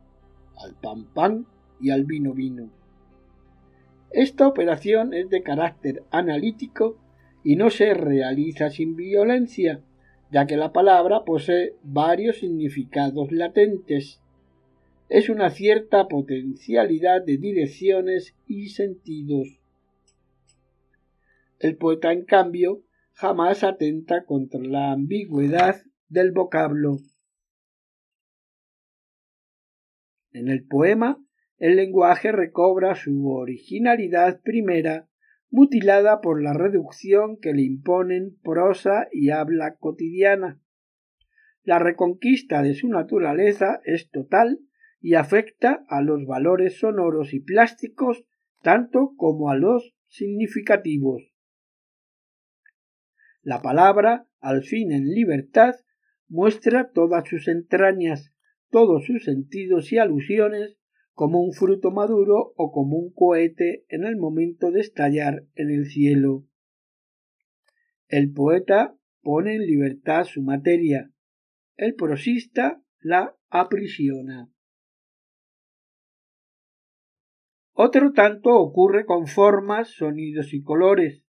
al 0.57 0.77
pan 0.77 1.13
pan 1.13 1.47
y 1.81 1.91
al 1.91 2.05
vino 2.05 2.33
vino. 2.33 2.71
Esta 4.13 4.47
operación 4.47 5.15
es 5.15 5.29
de 5.31 5.43
carácter 5.43 6.05
analítico 6.13 6.97
y 7.43 7.57
no 7.57 7.71
se 7.71 7.93
realiza 7.93 8.71
sin 8.71 8.95
violencia, 8.95 9.83
ya 10.31 10.47
que 10.47 10.57
la 10.57 10.73
palabra 10.73 11.25
posee 11.25 11.75
varios 11.83 12.39
significados 12.39 13.33
latentes. 13.33 14.23
Es 15.09 15.29
una 15.29 15.51
cierta 15.51 16.07
potencialidad 16.07 17.25
de 17.25 17.37
direcciones 17.37 18.37
y 18.47 18.69
sentidos. 18.69 19.59
El 21.59 21.77
poeta, 21.77 22.13
en 22.13 22.25
cambio, 22.25 22.83
jamás 23.23 23.63
atenta 23.63 24.25
contra 24.25 24.59
la 24.61 24.91
ambigüedad 24.91 25.77
del 26.09 26.33
vocablo. 26.33 26.99
En 30.33 30.49
el 30.49 30.67
poema 30.67 31.25
el 31.57 31.77
lenguaje 31.77 32.33
recobra 32.33 32.97
su 32.97 33.29
originalidad 33.29 34.41
primera, 34.43 35.09
mutilada 35.51 36.21
por 36.21 36.43
la 36.43 36.53
reducción 36.53 37.39
que 37.41 37.53
le 37.53 37.63
imponen 37.63 38.41
prosa 38.43 39.07
y 39.13 39.31
habla 39.31 39.77
cotidiana. 39.77 40.61
La 41.63 41.79
reconquista 41.79 42.61
de 42.63 42.75
su 42.75 42.89
naturaleza 42.89 43.81
es 43.85 44.11
total 44.11 44.59
y 45.01 45.15
afecta 45.15 45.85
a 45.87 46.03
los 46.03 46.27
valores 46.27 46.81
sonoros 46.81 47.35
y 47.35 47.39
plásticos 47.39 48.25
tanto 48.63 49.13
como 49.17 49.49
a 49.49 49.57
los 49.57 49.95
significativos. 50.09 51.32
La 53.43 53.61
palabra, 53.61 54.27
al 54.41 54.63
fin 54.63 54.93
en 54.93 55.09
libertad, 55.09 55.75
muestra 56.29 56.93
todas 56.93 57.29
sus 57.29 57.49
entrañas, 57.49 58.33
todos 58.71 59.05
sus 59.05 59.25
sentidos 59.25 59.93
y 59.93 59.99
alusiones 59.99 60.79
como 61.13 61.43
un 61.43 61.53
fruto 61.53 61.91
maduro 61.91 62.55
o 62.57 62.73
como 62.73 62.97
un 62.97 63.13
cohete 63.13 63.85
en 63.89 64.05
el 64.05 64.17
momento 64.17 64.71
de 64.71 64.81
estallar 64.81 65.45
en 65.55 65.71
el 65.71 65.87
cielo. 65.87 66.47
El 68.09 68.33
poeta 68.33 68.97
pone 69.21 69.57
en 69.57 69.67
libertad 69.67 70.25
su 70.25 70.43
materia, 70.43 71.13
el 71.77 71.95
prosista 71.95 72.83
la 73.01 73.37
aprisiona. 73.51 74.51
Otro 77.73 78.13
tanto 78.13 78.51
ocurre 78.51 79.05
con 79.07 79.27
formas, 79.27 79.89
sonidos 79.89 80.53
y 80.55 80.63
colores. 80.63 81.22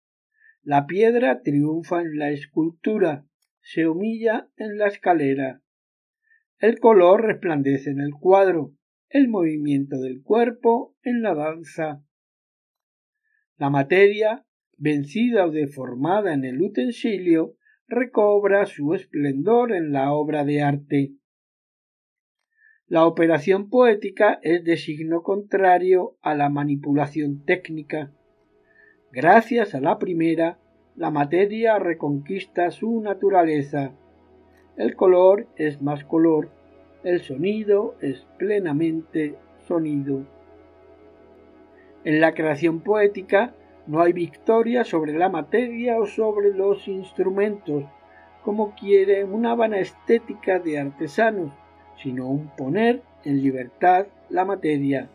La 0.65 0.87
piedra 0.87 1.41
triunfa 1.41 2.01
en 2.01 2.17
la 2.17 2.31
escultura, 2.31 3.25
se 3.59 3.85
humilla 3.85 4.47
en 4.55 4.77
la 4.77 4.87
escalera. 4.87 5.61
El 6.57 6.79
color 6.79 7.25
resplandece 7.25 7.89
en 7.89 7.99
el 7.99 8.13
cuadro, 8.13 8.73
el 9.09 9.27
movimiento 9.27 9.99
del 9.99 10.23
cuerpo 10.23 10.95
en 11.03 11.21
la 11.21 11.35
danza. 11.35 12.05
La 13.57 13.69
materia, 13.69 14.45
vencida 14.77 15.47
o 15.47 15.51
deformada 15.51 16.33
en 16.33 16.45
el 16.45 16.61
utensilio, 16.61 17.57
recobra 17.85 18.65
su 18.65 18.93
esplendor 18.93 19.73
en 19.73 19.91
la 19.91 20.13
obra 20.13 20.45
de 20.45 20.61
arte. 20.61 21.13
La 22.87 23.05
operación 23.05 23.69
poética 23.69 24.39
es 24.43 24.63
de 24.63 24.77
signo 24.77 25.23
contrario 25.23 26.17
a 26.21 26.35
la 26.35 26.47
manipulación 26.49 27.43
técnica. 27.43 28.13
Gracias 29.15 29.75
a 29.75 29.79
la 29.79 29.99
primera, 29.99 30.57
la 30.95 31.11
materia 31.11 31.77
reconquista 31.77 32.71
su 32.71 32.99
naturaleza. 32.99 33.91
El 34.75 34.95
color 34.95 35.45
es 35.55 35.83
más 35.83 36.03
color 36.03 36.49
el 37.03 37.21
sonido 37.21 37.93
es 38.01 38.25
plenamente 38.39 39.35
sonido. 39.67 40.25
En 42.03 42.21
la 42.21 42.33
creación 42.33 42.79
poética 42.79 43.53
no 43.85 44.01
hay 44.01 44.13
victoria 44.13 44.83
sobre 44.83 45.13
la 45.13 45.29
materia 45.29 45.99
o 45.99 46.07
sobre 46.07 46.51
los 46.51 46.87
instrumentos, 46.87 47.83
como 48.43 48.73
quiere 48.73 49.25
una 49.25 49.53
vana 49.53 49.77
estética 49.77 50.57
de 50.57 50.79
artesanos, 50.79 51.51
sino 52.01 52.27
un 52.27 52.47
poner 52.55 53.03
en 53.25 53.43
libertad 53.43 54.07
la 54.31 54.43
materia. 54.43 55.07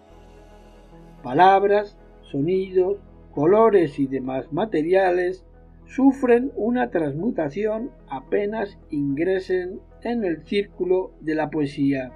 Palabras, 1.24 1.98
sonidos, 2.22 2.98
colores 3.38 4.00
y 4.00 4.08
demás 4.08 4.52
materiales 4.52 5.46
sufren 5.86 6.50
una 6.56 6.90
transmutación 6.90 7.92
apenas 8.08 8.80
ingresen 8.90 9.78
en 10.02 10.24
el 10.24 10.44
círculo 10.44 11.12
de 11.20 11.36
la 11.36 11.48
poesía. 11.48 12.10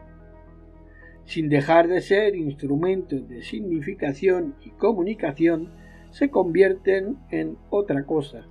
Sin 1.25 1.49
dejar 1.49 1.87
de 1.87 2.01
ser 2.01 2.35
instrumentos 2.35 3.29
de 3.29 3.45
significación 3.45 4.57
y 4.65 4.71
comunicación, 4.71 5.71
se 6.11 6.29
convierten 6.29 7.19
en 7.31 7.57
otra 7.71 8.03
cosa. 8.05 8.49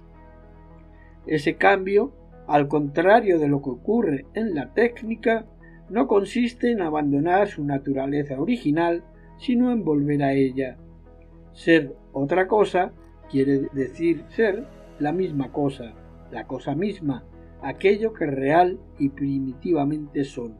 Ese 1.27 1.57
cambio, 1.57 2.13
al 2.47 2.69
contrario 2.69 3.37
de 3.37 3.49
lo 3.49 3.61
que 3.61 3.71
ocurre 3.71 4.25
en 4.33 4.55
la 4.55 4.73
técnica, 4.73 5.45
no 5.89 6.07
consiste 6.07 6.71
en 6.71 6.79
abandonar 6.79 7.49
su 7.49 7.65
naturaleza 7.65 8.39
original, 8.39 9.03
sino 9.39 9.73
en 9.73 9.83
volver 9.83 10.23
a 10.23 10.31
ella. 10.31 10.77
Ser 11.53 11.95
otra 12.13 12.47
cosa 12.47 12.91
quiere 13.29 13.69
decir 13.73 14.25
ser 14.29 14.65
la 14.99 15.11
misma 15.11 15.51
cosa, 15.51 15.93
la 16.31 16.45
cosa 16.45 16.75
misma, 16.75 17.23
aquello 17.61 18.13
que 18.13 18.25
real 18.25 18.79
y 18.99 19.09
primitivamente 19.09 20.23
son. 20.23 20.55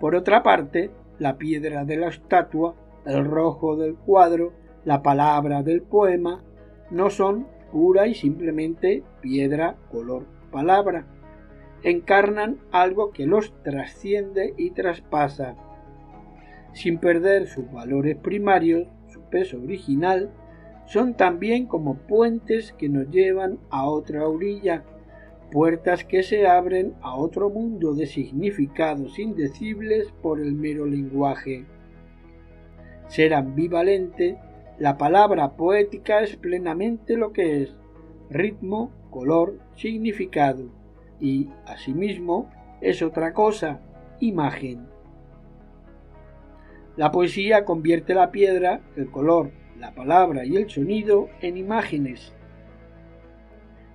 Por 0.00 0.14
otra 0.14 0.42
parte, 0.42 0.90
la 1.18 1.38
piedra 1.38 1.84
de 1.84 1.96
la 1.96 2.08
estatua, 2.08 2.74
el 3.04 3.24
rojo 3.24 3.76
del 3.76 3.96
cuadro, 3.96 4.52
la 4.84 5.02
palabra 5.02 5.62
del 5.62 5.82
poema, 5.82 6.44
no 6.90 7.10
son 7.10 7.48
pura 7.72 8.06
y 8.06 8.14
simplemente 8.14 9.02
piedra, 9.20 9.76
color, 9.90 10.26
palabra. 10.52 11.06
Encarnan 11.82 12.58
algo 12.70 13.10
que 13.10 13.26
los 13.26 13.52
trasciende 13.62 14.54
y 14.56 14.70
traspasa. 14.70 15.56
Sin 16.78 16.98
perder 16.98 17.48
sus 17.48 17.68
valores 17.72 18.16
primarios, 18.18 18.86
su 19.08 19.20
peso 19.22 19.60
original, 19.60 20.30
son 20.86 21.14
también 21.14 21.66
como 21.66 21.96
puentes 21.96 22.72
que 22.72 22.88
nos 22.88 23.10
llevan 23.10 23.58
a 23.68 23.88
otra 23.88 24.28
orilla, 24.28 24.84
puertas 25.50 26.04
que 26.04 26.22
se 26.22 26.46
abren 26.46 26.94
a 27.00 27.16
otro 27.16 27.50
mundo 27.50 27.94
de 27.94 28.06
significados 28.06 29.18
indecibles 29.18 30.12
por 30.22 30.38
el 30.38 30.52
mero 30.52 30.86
lenguaje. 30.86 31.66
Ser 33.08 33.34
ambivalente, 33.34 34.38
la 34.78 34.96
palabra 34.96 35.56
poética 35.56 36.20
es 36.20 36.36
plenamente 36.36 37.16
lo 37.16 37.32
que 37.32 37.60
es, 37.64 37.76
ritmo, 38.30 38.92
color, 39.10 39.58
significado, 39.74 40.70
y, 41.18 41.48
asimismo, 41.66 42.48
es 42.80 43.02
otra 43.02 43.32
cosa, 43.32 43.80
imagen. 44.20 44.87
La 46.98 47.12
poesía 47.12 47.64
convierte 47.64 48.12
la 48.12 48.32
piedra, 48.32 48.80
el 48.96 49.08
color, 49.08 49.52
la 49.78 49.92
palabra 49.92 50.44
y 50.44 50.56
el 50.56 50.68
sonido 50.68 51.28
en 51.40 51.56
imágenes. 51.56 52.32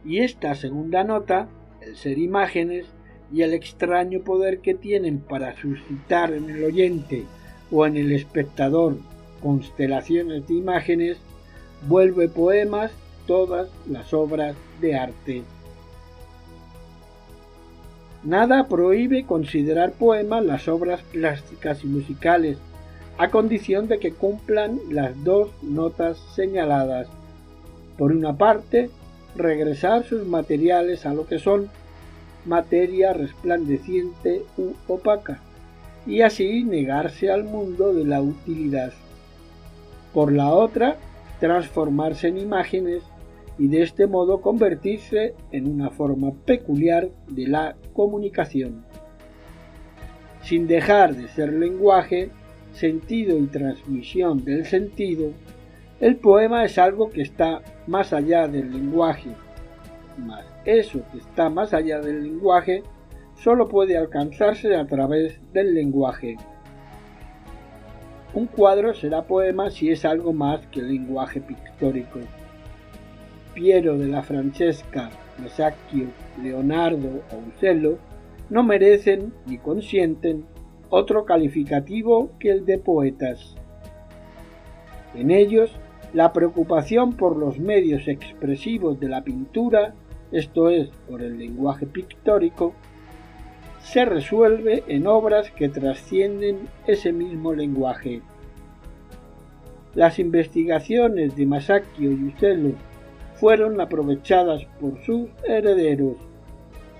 Y 0.05 0.19
esta 0.19 0.55
segunda 0.55 1.03
nota, 1.03 1.49
el 1.81 1.97
ser 1.97 2.17
imágenes, 2.17 2.85
y 3.29 3.41
el 3.41 3.53
extraño 3.53 4.21
poder 4.21 4.59
que 4.59 4.73
tienen 4.73 5.19
para 5.19 5.53
suscitar 5.57 6.31
en 6.31 6.49
el 6.49 6.63
oyente 6.63 7.25
o 7.73 7.85
en 7.85 7.97
el 7.97 8.13
espectador 8.13 8.95
constelaciones 9.41 10.47
de 10.47 10.53
imágenes, 10.53 11.17
vuelve 11.89 12.29
poemas 12.29 12.93
todas 13.27 13.69
las 13.85 14.13
obras 14.13 14.55
de 14.79 14.95
arte. 14.95 15.43
Nada 18.23 18.69
prohíbe 18.69 19.25
considerar 19.25 19.91
poemas 19.91 20.45
las 20.45 20.69
obras 20.69 21.01
plásticas 21.11 21.83
y 21.83 21.87
musicales 21.87 22.57
a 23.17 23.29
condición 23.29 23.87
de 23.87 23.99
que 23.99 24.13
cumplan 24.13 24.79
las 24.89 25.23
dos 25.23 25.49
notas 25.61 26.17
señaladas. 26.35 27.07
Por 27.97 28.11
una 28.11 28.37
parte, 28.37 28.89
regresar 29.35 30.03
sus 30.03 30.25
materiales 30.25 31.05
a 31.05 31.13
lo 31.13 31.27
que 31.27 31.39
son 31.39 31.69
materia 32.45 33.13
resplandeciente 33.13 34.43
u 34.57 34.73
opaca, 34.87 35.39
y 36.05 36.21
así 36.21 36.63
negarse 36.63 37.31
al 37.31 37.43
mundo 37.43 37.93
de 37.93 38.03
la 38.03 38.21
utilidad. 38.21 38.93
Por 40.13 40.31
la 40.31 40.51
otra, 40.51 40.97
transformarse 41.39 42.27
en 42.27 42.37
imágenes 42.37 43.03
y 43.57 43.67
de 43.67 43.83
este 43.83 44.07
modo 44.07 44.41
convertirse 44.41 45.35
en 45.51 45.67
una 45.67 45.89
forma 45.89 46.31
peculiar 46.45 47.09
de 47.27 47.47
la 47.47 47.75
comunicación. 47.93 48.83
Sin 50.43 50.67
dejar 50.67 51.15
de 51.15 51.27
ser 51.29 51.53
lenguaje, 51.53 52.29
sentido 52.73 53.37
y 53.37 53.47
transmisión 53.47 54.43
del 54.43 54.65
sentido, 54.65 55.31
el 55.99 56.17
poema 56.17 56.65
es 56.65 56.77
algo 56.77 57.09
que 57.09 57.21
está 57.21 57.61
más 57.87 58.13
allá 58.13 58.47
del 58.47 58.71
lenguaje. 58.71 59.29
Mas 60.17 60.45
eso 60.65 61.01
que 61.11 61.19
está 61.19 61.49
más 61.49 61.73
allá 61.73 61.99
del 61.99 62.23
lenguaje 62.23 62.83
solo 63.35 63.67
puede 63.67 63.97
alcanzarse 63.97 64.75
a 64.75 64.85
través 64.85 65.39
del 65.53 65.73
lenguaje. 65.73 66.37
Un 68.33 68.47
cuadro 68.47 68.93
será 68.93 69.23
poema 69.23 69.69
si 69.69 69.91
es 69.91 70.05
algo 70.05 70.33
más 70.33 70.65
que 70.67 70.81
lenguaje 70.81 71.39
pictórico. 71.39 72.19
Piero 73.53 73.97
de 73.97 74.07
la 74.07 74.23
Francesca, 74.23 75.11
Masaccio, 75.39 76.07
Leonardo 76.41 77.21
o 77.31 77.49
Uccello 77.49 77.99
no 78.49 78.63
merecen 78.63 79.33
ni 79.45 79.57
consienten 79.57 80.45
otro 80.95 81.25
calificativo 81.25 82.29
que 82.37 82.51
el 82.51 82.65
de 82.67 82.77
poetas. 82.77 83.55
En 85.15 85.31
ellos, 85.31 85.71
la 86.13 86.31
preocupación 86.33 87.13
por 87.13 87.35
los 87.35 87.57
medios 87.57 88.07
expresivos 88.07 88.99
de 88.99 89.09
la 89.09 89.23
pintura, 89.23 89.95
esto 90.31 90.69
es, 90.69 90.89
por 91.09 91.23
el 91.23 91.39
lenguaje 91.39 91.87
pictórico, 91.87 92.75
se 93.81 94.05
resuelve 94.05 94.83
en 94.87 95.07
obras 95.07 95.49
que 95.49 95.67
trascienden 95.67 96.69
ese 96.85 97.11
mismo 97.11 97.53
lenguaje. 97.53 98.21
Las 99.95 100.19
investigaciones 100.19 101.35
de 101.35 101.47
Masaccio 101.47 102.11
y 102.11 102.23
Uccello 102.25 102.75
fueron 103.33 103.81
aprovechadas 103.81 104.65
por 104.79 105.03
sus 105.03 105.27
herederos, 105.47 106.17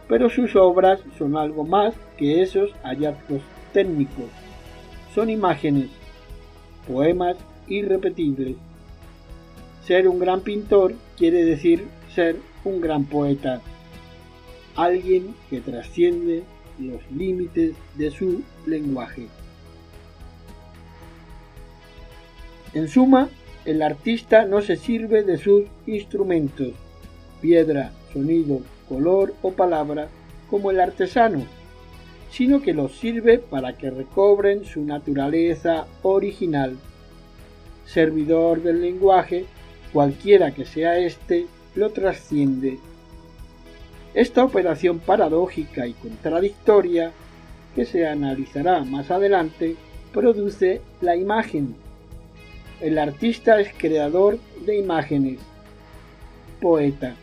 pero 0.07 0.31
sus 0.31 0.55
obras 0.55 0.99
son 1.15 1.37
algo 1.37 1.63
más 1.63 1.93
que 2.17 2.41
esos 2.41 2.73
hallazgos 2.81 3.43
técnicos. 3.73 4.29
Son 5.13 5.29
imágenes, 5.29 5.89
poemas 6.87 7.35
irrepetibles. 7.67 8.55
Ser 9.85 10.07
un 10.07 10.19
gran 10.19 10.41
pintor 10.41 10.95
quiere 11.17 11.43
decir 11.43 11.87
ser 12.15 12.37
un 12.63 12.79
gran 12.79 13.05
poeta, 13.05 13.61
alguien 14.75 15.35
que 15.49 15.61
trasciende 15.61 16.43
los 16.79 17.01
límites 17.11 17.75
de 17.95 18.11
su 18.11 18.43
lenguaje. 18.65 19.27
En 22.73 22.87
suma, 22.87 23.29
el 23.65 23.81
artista 23.81 24.45
no 24.45 24.61
se 24.61 24.75
sirve 24.75 25.23
de 25.23 25.37
sus 25.37 25.63
instrumentos, 25.85 26.73
piedra, 27.41 27.91
sonido, 28.11 28.61
color 28.89 29.33
o 29.41 29.51
palabra, 29.51 30.07
como 30.49 30.71
el 30.71 30.79
artesano, 30.79 31.45
sino 32.33 32.63
que 32.63 32.73
los 32.73 32.93
sirve 32.93 33.37
para 33.37 33.73
que 33.73 33.91
recobren 33.91 34.65
su 34.65 34.81
naturaleza 34.83 35.85
original. 36.01 36.77
Servidor 37.85 38.63
del 38.63 38.81
lenguaje, 38.81 39.45
cualquiera 39.93 40.51
que 40.51 40.65
sea 40.65 40.97
éste, 40.97 41.45
lo 41.75 41.91
trasciende. 41.91 42.79
Esta 44.15 44.43
operación 44.43 44.97
paradójica 44.97 45.85
y 45.85 45.93
contradictoria, 45.93 47.11
que 47.75 47.85
se 47.85 48.07
analizará 48.07 48.83
más 48.83 49.11
adelante, 49.11 49.75
produce 50.11 50.81
la 51.01 51.15
imagen. 51.15 51.75
El 52.81 52.97
artista 52.97 53.59
es 53.59 53.71
creador 53.77 54.39
de 54.65 54.79
imágenes, 54.79 55.39
poeta 56.59 57.15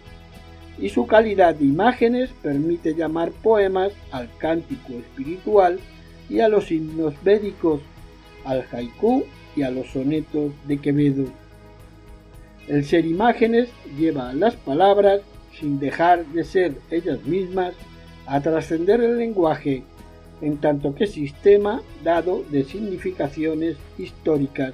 y 0.81 0.89
su 0.89 1.07
calidad 1.07 1.55
de 1.55 1.67
imágenes 1.67 2.31
permite 2.43 2.95
llamar 2.95 3.31
poemas 3.31 3.93
al 4.11 4.29
cántico 4.39 4.95
espiritual 4.95 5.79
y 6.29 6.41
a 6.41 6.49
los 6.49 6.71
himnos 6.71 7.15
védicos, 7.23 7.81
al 8.45 8.65
haiku 8.73 9.25
y 9.55 9.63
a 9.63 9.71
los 9.71 9.89
sonetos 9.89 10.53
de 10.67 10.79
Quevedo. 10.79 11.27
El 12.67 12.85
ser 12.85 13.05
imágenes 13.05 13.69
lleva 13.99 14.31
a 14.31 14.33
las 14.33 14.57
palabras, 14.57 15.21
sin 15.59 15.79
dejar 15.79 16.25
de 16.27 16.45
ser 16.45 16.75
ellas 16.91 17.23
mismas, 17.25 17.75
a 18.27 18.41
trascender 18.41 19.01
el 19.01 19.19
lenguaje, 19.19 19.83
en 20.41 20.59
tanto 20.59 20.95
que 20.95 21.07
sistema 21.07 21.83
dado 22.03 22.45
de 22.51 22.65
significaciones 22.65 23.77
históricas. 23.99 24.73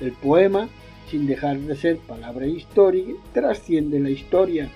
El 0.00 0.12
poema 0.12 0.68
sin 1.10 1.26
dejar 1.26 1.58
de 1.58 1.74
ser 1.74 1.98
palabra 1.98 2.46
histórica, 2.46 3.12
trasciende 3.32 3.98
la 3.98 4.10
historia. 4.10 4.70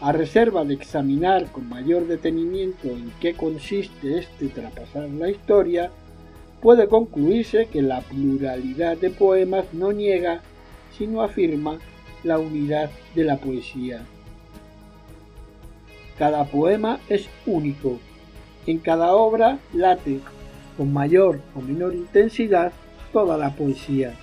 A 0.00 0.12
reserva 0.12 0.64
de 0.64 0.74
examinar 0.74 1.50
con 1.50 1.68
mayor 1.68 2.06
detenimiento 2.06 2.88
en 2.88 3.10
qué 3.20 3.34
consiste 3.34 4.18
este 4.18 4.48
trapasar 4.48 5.08
la 5.08 5.30
historia, 5.30 5.90
puede 6.60 6.86
concluirse 6.88 7.66
que 7.66 7.82
la 7.82 8.02
pluralidad 8.02 8.96
de 8.96 9.10
poemas 9.10 9.72
no 9.72 9.92
niega, 9.92 10.42
sino 10.96 11.22
afirma 11.22 11.78
la 12.24 12.38
unidad 12.38 12.90
de 13.14 13.24
la 13.24 13.38
poesía. 13.38 14.04
Cada 16.18 16.44
poema 16.44 17.00
es 17.08 17.28
único. 17.46 17.98
En 18.66 18.78
cada 18.78 19.14
obra 19.14 19.58
late, 19.72 20.20
con 20.76 20.92
mayor 20.92 21.40
o 21.54 21.60
menor 21.60 21.94
intensidad, 21.94 22.72
toda 23.12 23.38
la 23.38 23.54
poesía. 23.54 24.14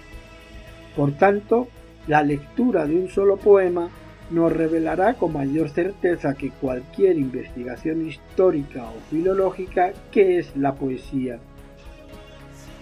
Por 0.95 1.13
tanto, 1.13 1.67
la 2.07 2.21
lectura 2.21 2.85
de 2.85 2.95
un 2.95 3.09
solo 3.09 3.37
poema 3.37 3.89
nos 4.31 4.51
revelará 4.51 5.15
con 5.15 5.33
mayor 5.33 5.69
certeza 5.69 6.33
que 6.33 6.49
cualquier 6.49 7.17
investigación 7.17 8.07
histórica 8.07 8.83
o 8.83 8.99
filológica 9.09 9.93
qué 10.11 10.39
es 10.39 10.55
la 10.55 10.73
poesía. 10.73 11.39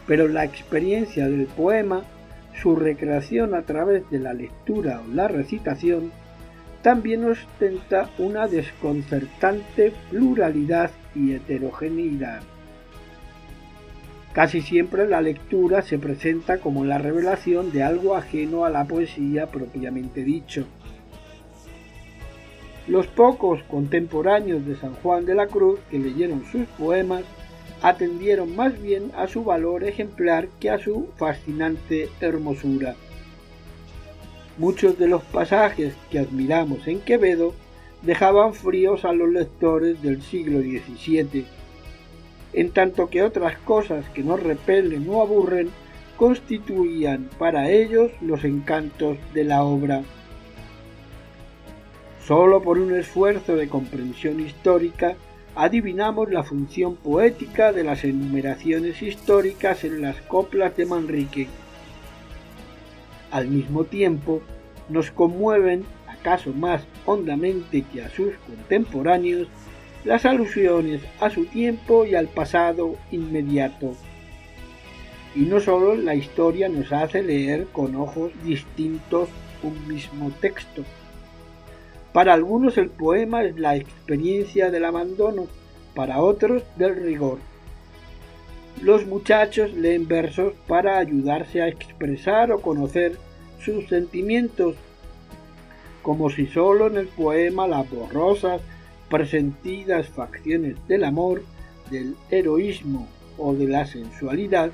Pero 0.08 0.28
la 0.28 0.46
experiencia 0.46 1.28
del 1.28 1.48
poema, 1.48 2.04
su 2.62 2.76
recreación 2.76 3.56
a 3.56 3.64
través 3.64 4.10
de 4.10 4.20
la 4.20 4.34
lectura 4.34 5.02
o 5.02 5.14
la 5.14 5.28
recitación, 5.28 6.12
también 6.82 7.24
ostenta 7.26 8.10
una 8.18 8.48
desconcertante 8.48 9.94
pluralidad 10.10 10.92
y 11.16 11.34
heterogeneidad. 11.34 12.42
Casi 14.34 14.62
siempre 14.62 15.08
la 15.08 15.22
lectura 15.22 15.84
se 15.84 16.00
presenta 16.00 16.58
como 16.58 16.86
la 16.86 16.98
revelación 16.98 17.72
de 17.72 17.84
algo 17.84 18.16
ajeno 18.16 18.66
a 18.66 18.72
la 18.72 18.86
poesía 18.86 19.46
propiamente 19.48 20.24
dicho. 20.24 20.66
Los 22.88 23.06
pocos 23.08 23.62
contemporáneos 23.64 24.66
de 24.66 24.76
San 24.76 24.96
Juan 24.96 25.26
de 25.26 25.36
la 25.36 25.48
Cruz 25.48 25.80
que 25.90 26.00
leyeron 26.00 26.44
sus 26.52 26.66
poemas 26.80 27.24
atendieron 27.84 28.56
más 28.56 28.82
bien 28.82 29.12
a 29.16 29.28
su 29.28 29.44
valor 29.44 29.84
ejemplar 29.84 30.48
que 30.60 30.72
a 30.72 30.80
su 30.80 31.10
fascinante 31.16 32.10
hermosura. 32.20 32.96
Muchos 34.58 34.98
de 34.98 35.08
los 35.08 35.24
pasajes 35.24 35.94
que 36.10 36.20
admiramos 36.20 36.88
en 36.88 37.00
Quevedo 37.02 37.54
dejaban 38.02 38.54
fríos 38.54 39.06
a 39.06 39.14
los 39.14 39.30
lectores 39.30 40.02
del 40.02 40.22
siglo 40.22 40.60
XVII, 40.60 41.46
en 42.54 42.72
tanto 42.72 43.10
que 43.10 43.24
otras 43.24 43.58
cosas 43.60 44.08
que 44.10 44.24
nos 44.24 44.42
repelen 44.42 45.08
o 45.10 45.22
aburren 45.22 45.70
constituían 46.18 47.30
para 47.38 47.70
ellos 47.70 48.12
los 48.22 48.44
encantos 48.44 49.18
de 49.34 49.44
la 49.44 49.64
obra. 49.64 50.04
Solo 52.26 52.62
por 52.62 52.80
un 52.80 52.96
esfuerzo 52.96 53.56
de 53.56 53.68
comprensión 53.68 54.40
histórica 54.40 55.16
adivinamos 55.56 56.32
la 56.32 56.44
función 56.44 56.96
poética 56.96 57.74
de 57.74 57.84
las 57.84 58.04
enumeraciones 58.04 59.02
históricas 59.02 59.84
en 59.84 60.02
las 60.02 60.22
coplas 60.22 60.76
de 60.78 60.86
Manrique 60.86 61.48
al 63.34 63.48
mismo 63.48 63.84
tiempo, 63.84 64.42
nos 64.90 65.10
conmueven, 65.10 65.84
acaso 66.08 66.54
más 66.54 66.84
hondamente 67.08 67.84
que 67.92 68.04
a 68.04 68.10
sus 68.10 68.36
contemporáneos, 68.46 69.48
las 70.04 70.26
alusiones 70.26 71.02
a 71.20 71.30
su 71.30 71.46
tiempo 71.46 72.06
y 72.06 72.16
al 72.16 72.28
pasado 72.28 72.96
inmediato. 73.12 73.94
Y 75.36 75.42
no 75.42 75.60
solo 75.60 75.96
la 75.96 76.16
historia 76.16 76.70
nos 76.70 76.92
hace 76.92 77.24
leer 77.24 77.68
con 77.72 77.96
ojos 77.96 78.32
distintos 78.44 79.30
un 79.64 79.88
mismo 79.88 80.32
texto. 80.42 80.84
Para 82.12 82.34
algunos 82.34 82.78
el 82.78 82.90
poema 82.90 83.44
es 83.44 83.58
la 83.58 83.76
experiencia 83.76 84.70
del 84.70 84.86
abandono, 84.86 85.48
para 85.96 86.22
otros 86.22 86.64
del 86.78 86.96
rigor 86.96 87.40
los 88.82 89.06
muchachos 89.06 89.74
leen 89.74 90.08
versos 90.08 90.54
para 90.68 90.98
ayudarse 90.98 91.62
a 91.62 91.68
expresar 91.68 92.52
o 92.52 92.62
conocer 92.62 93.18
sus 93.64 93.88
sentimientos, 93.88 94.76
como 96.02 96.30
si 96.30 96.48
solo 96.48 96.88
en 96.88 96.98
el 96.98 97.08
poema 97.08 97.68
las 97.68 97.90
borrosas, 97.90 98.62
presentidas 99.14 100.08
facciones 100.08 100.76
del 100.88 101.04
amor, 101.04 101.44
del 101.92 102.16
heroísmo 102.32 103.08
o 103.38 103.54
de 103.54 103.68
la 103.68 103.86
sensualidad 103.86 104.72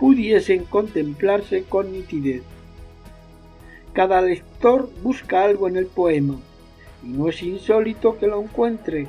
pudiesen 0.00 0.64
contemplarse 0.64 1.62
con 1.62 1.92
nitidez. 1.92 2.42
Cada 3.92 4.20
lector 4.20 4.90
busca 5.04 5.44
algo 5.44 5.68
en 5.68 5.76
el 5.76 5.86
poema, 5.86 6.40
y 7.04 7.10
no 7.10 7.28
es 7.28 7.40
insólito 7.40 8.18
que 8.18 8.26
lo 8.26 8.42
encuentre, 8.42 9.06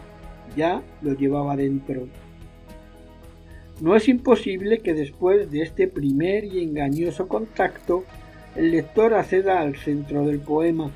ya 0.55 0.83
lo 1.01 1.13
llevaba 1.13 1.55
dentro. 1.55 2.07
No 3.81 3.95
es 3.95 4.07
imposible 4.07 4.81
que 4.81 4.93
después 4.93 5.49
de 5.49 5.63
este 5.63 5.87
primer 5.87 6.43
y 6.43 6.61
engañoso 6.61 7.27
contacto, 7.27 8.03
el 8.55 8.69
lector 8.69 9.15
acceda 9.15 9.61
al 9.61 9.77
centro 9.77 10.27
del 10.27 10.39
poema. 10.39 10.91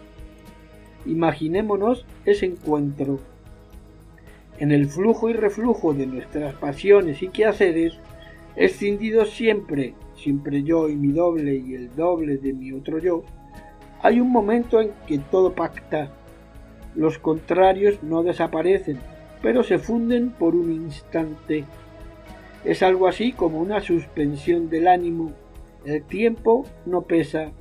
Imaginémonos 1.08 2.06
ese 2.24 2.46
encuentro. 2.46 3.33
En 4.60 4.72
el 4.72 4.88
flujo 4.88 5.30
y 5.30 5.34
reflujo 5.34 5.94
de 5.94 6.06
nuestras 6.06 6.54
pasiones 6.56 7.22
y 7.24 7.30
quehaceres, 7.30 7.98
escindidos 8.56 9.32
siempre, 9.32 9.94
siempre 10.16 10.64
yo 10.64 10.90
y 10.90 10.96
mi 10.96 11.12
doble 11.12 11.56
y 11.56 11.74
el 11.74 11.96
doble 11.96 12.38
de 12.38 12.54
mi 12.54 12.72
otro 12.72 13.00
yo, 13.00 13.24
hay 14.02 14.20
un 14.20 14.32
momento 14.32 14.82
en 14.82 14.92
que 15.08 15.18
todo 15.18 15.54
pacta. 15.54 16.12
Los 16.96 17.18
contrarios 17.18 18.04
no 18.04 18.22
desaparecen, 18.22 19.00
pero 19.42 19.64
se 19.64 19.80
funden 19.80 20.30
por 20.30 20.56
un 20.56 20.72
instante 20.72 21.66
es 22.66 22.82
algo 22.82 23.08
así 23.08 23.34
como 23.34 23.60
una 23.60 23.82
suspensión 23.82 24.70
del 24.70 24.88
ánimo. 24.88 25.34
El 25.86 26.04
tiempo 26.04 26.66
no 26.86 27.02
pesa. 27.02 27.52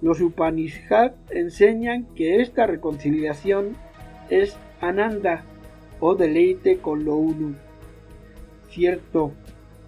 Los 0.00 0.20
Upanishads 0.20 1.16
enseñan 1.30 2.04
que 2.14 2.40
esta 2.40 2.66
reconciliación 2.66 3.76
es 4.30 4.56
ananda 4.80 5.44
o 6.06 6.14
deleite 6.14 6.80
con 6.80 7.02
lo 7.06 7.16
uno. 7.16 7.54
Cierto, 8.68 9.32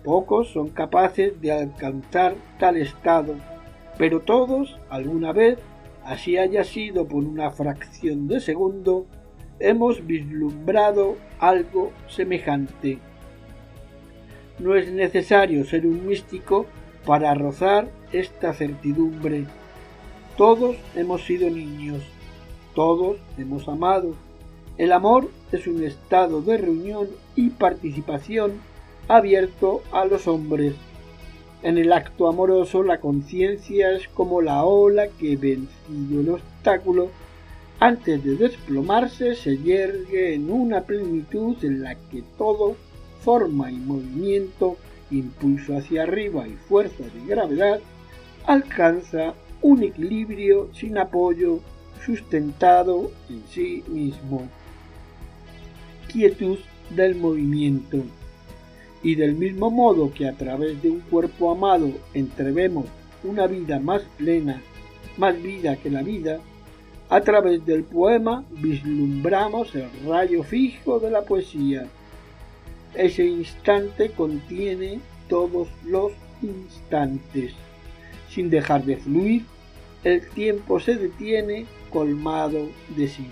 pocos 0.02 0.48
son 0.48 0.70
capaces 0.70 1.38
de 1.42 1.52
alcanzar 1.52 2.34
tal 2.58 2.78
estado, 2.78 3.34
pero 3.98 4.20
todos, 4.20 4.78
alguna 4.88 5.32
vez, 5.32 5.58
así 6.04 6.38
haya 6.38 6.64
sido 6.64 7.06
por 7.06 7.22
una 7.22 7.50
fracción 7.50 8.28
de 8.28 8.40
segundo, 8.40 9.04
hemos 9.58 10.06
vislumbrado 10.06 11.16
algo 11.38 11.92
semejante. 12.08 12.98
No 14.58 14.74
es 14.74 14.90
necesario 14.90 15.66
ser 15.66 15.86
un 15.86 16.06
místico 16.06 16.64
para 17.04 17.34
rozar 17.34 17.88
esta 18.10 18.54
certidumbre. 18.54 19.44
Todos 20.38 20.76
hemos 20.94 21.26
sido 21.26 21.50
niños, 21.50 22.02
todos 22.74 23.18
hemos 23.36 23.68
amado. 23.68 24.14
El 24.78 24.92
amor 24.92 25.30
es 25.52 25.66
un 25.66 25.82
estado 25.82 26.42
de 26.42 26.58
reunión 26.58 27.08
y 27.34 27.48
participación 27.48 28.60
abierto 29.08 29.82
a 29.90 30.04
los 30.04 30.28
hombres. 30.28 30.74
En 31.62 31.78
el 31.78 31.92
acto 31.92 32.28
amoroso 32.28 32.82
la 32.82 33.00
conciencia 33.00 33.92
es 33.92 34.06
como 34.08 34.42
la 34.42 34.64
ola 34.64 35.08
que, 35.08 35.36
vencido 35.36 36.20
el 36.20 36.28
obstáculo, 36.28 37.08
antes 37.80 38.22
de 38.22 38.36
desplomarse 38.36 39.34
se 39.34 39.56
yergue 39.56 40.34
en 40.34 40.50
una 40.50 40.82
plenitud 40.82 41.56
en 41.62 41.82
la 41.82 41.94
que 41.94 42.22
todo 42.36 42.76
forma 43.22 43.70
y 43.70 43.76
movimiento, 43.76 44.76
impulso 45.10 45.76
hacia 45.76 46.02
arriba 46.02 46.46
y 46.46 46.52
fuerza 46.52 47.02
de 47.02 47.26
gravedad, 47.26 47.80
alcanza 48.44 49.34
un 49.62 49.82
equilibrio 49.82 50.68
sin 50.74 50.98
apoyo 50.98 51.60
sustentado 52.04 53.10
en 53.30 53.42
sí 53.48 53.82
mismo. 53.88 54.48
Quietud 56.16 56.58
del 56.88 57.14
movimiento. 57.14 57.98
Y 59.02 59.16
del 59.16 59.34
mismo 59.34 59.70
modo 59.70 60.12
que 60.12 60.26
a 60.26 60.32
través 60.32 60.80
de 60.82 60.88
un 60.88 61.00
cuerpo 61.00 61.50
amado 61.50 61.90
entrevemos 62.14 62.86
una 63.22 63.46
vida 63.46 63.78
más 63.78 64.02
plena, 64.16 64.62
más 65.18 65.40
vida 65.42 65.76
que 65.76 65.90
la 65.90 66.02
vida, 66.02 66.40
a 67.10 67.20
través 67.20 67.66
del 67.66 67.84
poema 67.84 68.44
vislumbramos 68.50 69.74
el 69.74 69.90
rayo 70.06 70.42
fijo 70.42 70.98
de 70.98 71.10
la 71.10 71.22
poesía 71.22 71.86
ese 72.96 73.26
instante 73.26 74.10
contiene 74.10 75.00
todos 75.28 75.68
los 75.84 76.12
instantes. 76.40 77.52
Sin 78.30 78.48
dejar 78.48 78.84
de 78.84 78.96
fluir, 78.96 79.44
el 80.02 80.26
tiempo 80.30 80.80
se 80.80 80.96
detiene 80.96 81.66
colmado 81.90 82.68
de 82.96 83.08
sí. 83.08 83.26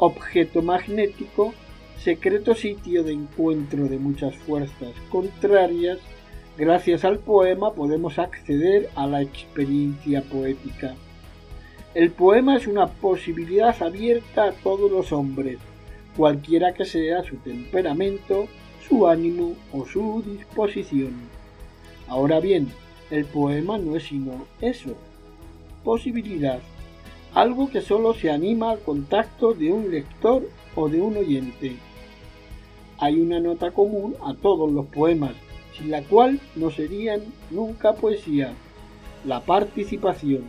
Objeto 0.00 0.62
magnético, 0.62 1.52
secreto 1.98 2.54
sitio 2.54 3.02
de 3.02 3.12
encuentro 3.12 3.88
de 3.88 3.98
muchas 3.98 4.36
fuerzas 4.36 4.94
contrarias, 5.10 5.98
gracias 6.56 7.04
al 7.04 7.18
poema 7.18 7.72
podemos 7.72 8.20
acceder 8.20 8.90
a 8.94 9.08
la 9.08 9.22
experiencia 9.22 10.22
poética. 10.22 10.94
El 11.94 12.12
poema 12.12 12.56
es 12.56 12.68
una 12.68 12.86
posibilidad 12.86 13.74
abierta 13.82 14.44
a 14.44 14.52
todos 14.52 14.88
los 14.88 15.10
hombres, 15.10 15.58
cualquiera 16.16 16.74
que 16.74 16.84
sea 16.84 17.24
su 17.24 17.34
temperamento, 17.38 18.46
su 18.88 19.08
ánimo 19.08 19.56
o 19.72 19.84
su 19.84 20.22
disposición. 20.24 21.12
Ahora 22.06 22.38
bien, 22.38 22.68
El 23.10 23.24
poema 23.24 23.78
no 23.78 23.96
es 23.96 24.02
sino 24.02 24.46
eso, 24.60 24.94
posibilidad, 25.82 26.60
algo 27.34 27.70
que 27.70 27.80
solo 27.80 28.14
se 28.14 28.30
anima 28.30 28.70
al 28.70 28.80
contacto 28.80 29.52
de 29.52 29.72
un 29.72 29.90
lector 29.90 30.48
o 30.74 30.88
de 30.88 31.00
un 31.00 31.16
oyente. 31.16 31.76
Hay 32.98 33.20
una 33.20 33.40
nota 33.40 33.70
común 33.70 34.16
a 34.24 34.34
todos 34.34 34.70
los 34.72 34.86
poemas, 34.86 35.32
sin 35.76 35.90
la 35.90 36.02
cual 36.02 36.40
no 36.56 36.70
serían 36.70 37.20
nunca 37.50 37.94
poesía, 37.94 38.52
la 39.24 39.40
participación. 39.40 40.42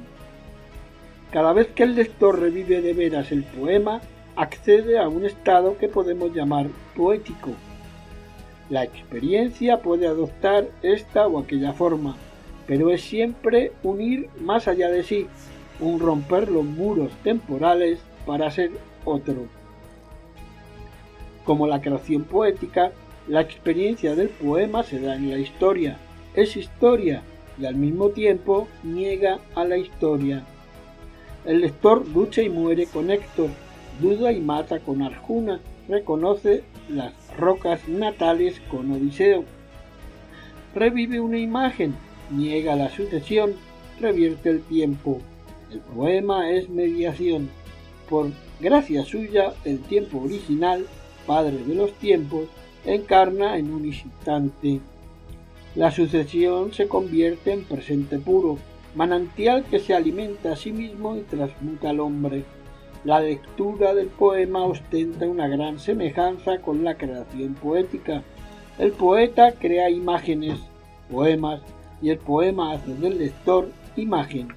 Cada 1.32 1.54
vez 1.54 1.68
que 1.68 1.84
el 1.84 1.96
lector 1.96 2.40
revive 2.40 2.82
de 2.82 2.94
veras 2.94 3.32
el 3.32 3.44
poema, 3.44 4.02
accede 4.36 4.98
a 4.98 5.08
un 5.10 5.26
estado 5.26 5.78
que 5.78 5.90
podemos 5.90 6.34
llamar 6.34 6.68
poético. 6.96 7.52
La 8.70 8.84
experiencia 8.84 9.82
puede 9.82 10.08
adoptar 10.08 10.70
esta 10.82 11.28
o 11.28 11.40
aquella 11.40 11.74
forma, 11.74 12.16
pero 12.66 12.90
es 12.90 13.02
siempre 13.02 13.74
un 13.84 14.00
ir 14.00 14.30
más 14.40 14.68
allá 14.68 14.90
de 14.90 15.04
sí, 15.04 15.28
un 15.80 16.00
romper 16.00 16.50
los 16.50 16.66
muros 16.66 17.12
temporales 17.24 18.00
para 18.26 18.52
ser 18.52 18.72
otro. 19.06 19.48
Como 21.46 21.68
la 21.68 21.82
creación 21.82 22.24
poética, 22.24 22.92
la 23.28 23.42
experiencia 23.42 24.16
del 24.16 24.30
poema 24.30 24.84
se 24.84 25.00
da 25.00 25.16
en 25.16 25.30
la 25.30 25.38
historia, 25.38 25.98
es 26.34 26.56
historia 26.58 27.22
y 27.60 27.66
al 27.66 27.76
mismo 27.76 28.10
tiempo 28.10 28.68
niega 28.84 29.40
a 29.56 29.64
la 29.66 29.78
historia. 29.78 30.44
El 31.46 31.62
lector 31.62 32.08
lucha 32.08 32.42
y 32.42 32.50
muere 32.50 32.86
con 32.86 33.10
Héctor, 33.12 33.50
duda 34.02 34.32
y 34.32 34.40
mata 34.40 34.80
con 34.80 35.02
Arjuna, 35.02 35.60
reconoce 35.88 36.64
las 36.90 37.14
rocas 37.38 37.88
natales 37.88 38.62
con 38.72 38.92
Odiseo. 38.92 39.44
Revive 40.76 41.20
una 41.20 41.38
imagen, 41.38 41.96
niega 42.32 42.76
la 42.76 42.90
sucesión, 42.90 43.54
revierte 44.00 44.50
el 44.50 44.62
tiempo. 44.62 45.20
El 45.72 45.80
poema 45.82 46.50
es 46.50 46.68
mediación. 46.68 47.50
Por 48.10 48.32
gracia 48.60 49.04
suya, 49.04 49.54
el 49.66 49.80
tiempo 49.80 50.20
original, 50.20 50.88
padre 51.28 51.58
de 51.58 51.76
los 51.76 51.94
tiempos, 51.94 52.48
encarna 52.86 53.58
en 53.58 53.72
un 53.72 53.86
instante. 53.86 54.80
La 55.76 55.92
sucesión 55.92 56.74
se 56.74 56.88
convierte 56.88 57.54
en 57.54 57.66
presente 57.66 58.18
puro, 58.18 58.58
manantial 58.96 59.64
que 59.66 59.80
se 59.80 59.94
alimenta 59.94 60.54
a 60.54 60.56
sí 60.56 60.72
mismo 60.72 61.16
y 61.16 61.22
transmuta 61.22 61.92
al 61.92 62.00
hombre. 62.00 62.44
La 63.04 63.20
lectura 63.20 63.94
del 63.94 64.08
poema 64.08 64.66
ostenta 64.66 65.28
una 65.28 65.48
gran 65.48 65.80
semejanza 65.80 66.60
con 66.60 66.84
la 66.84 66.96
creación 66.96 67.54
poética. 67.54 68.24
El 68.80 68.92
poeta 68.92 69.52
crea 69.52 69.90
imágenes, 69.92 70.58
poemas, 71.12 71.62
y 72.02 72.10
el 72.10 72.18
poema 72.18 72.74
hace 72.74 72.96
del 72.96 73.20
lector 73.20 73.70
imagen, 73.96 74.48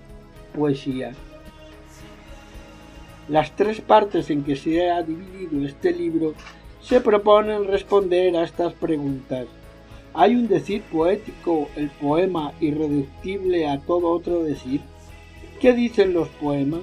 poesía. 0.53 1.13
Las 3.29 3.55
tres 3.57 3.81
partes 3.81 4.31
en 4.31 4.45
que 4.45 4.57
se 4.57 4.91
ha 4.91 5.03
dividido 5.03 5.67
este 5.67 5.93
libro 5.93 6.35
se 6.81 7.01
proponen 7.01 7.67
responder 7.67 8.37
a 8.37 8.45
estas 8.45 8.73
preguntas. 8.75 9.47
¿Hay 10.15 10.35
un 10.35 10.49
decir 10.49 10.83
poético, 10.83 11.69
el 11.77 11.91
poema 11.91 12.53
irreductible 12.61 13.69
a 13.69 13.81
todo 13.81 14.11
otro 14.11 14.43
decir? 14.43 14.81
¿Qué 15.61 15.73
dicen 15.73 16.13
los 16.13 16.29
poemas? 16.29 16.83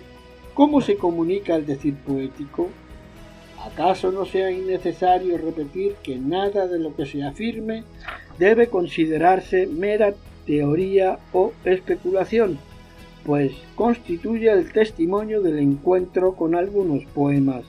¿Cómo 0.54 0.82
se 0.82 0.96
comunica 0.96 1.56
el 1.56 1.66
decir 1.66 1.96
poético? 1.96 2.70
¿Acaso 3.64 4.12
no 4.12 4.26
sea 4.26 4.52
innecesario 4.52 5.38
repetir 5.38 5.96
que 6.02 6.16
nada 6.16 6.66
de 6.68 6.80
lo 6.80 6.96
que 6.96 7.06
se 7.06 7.24
afirme 7.24 7.84
debe 8.38 8.68
considerarse 8.68 9.68
mera 9.68 10.14
teoría 10.46 11.20
o 11.34 11.52
especulación, 11.66 12.58
pues 13.26 13.52
constituye 13.76 14.52
el 14.52 14.72
testimonio 14.72 15.42
del 15.42 15.60
encuentro 15.60 16.34
con 16.34 16.56
algunos 16.56 17.06
poemas? 17.06 17.64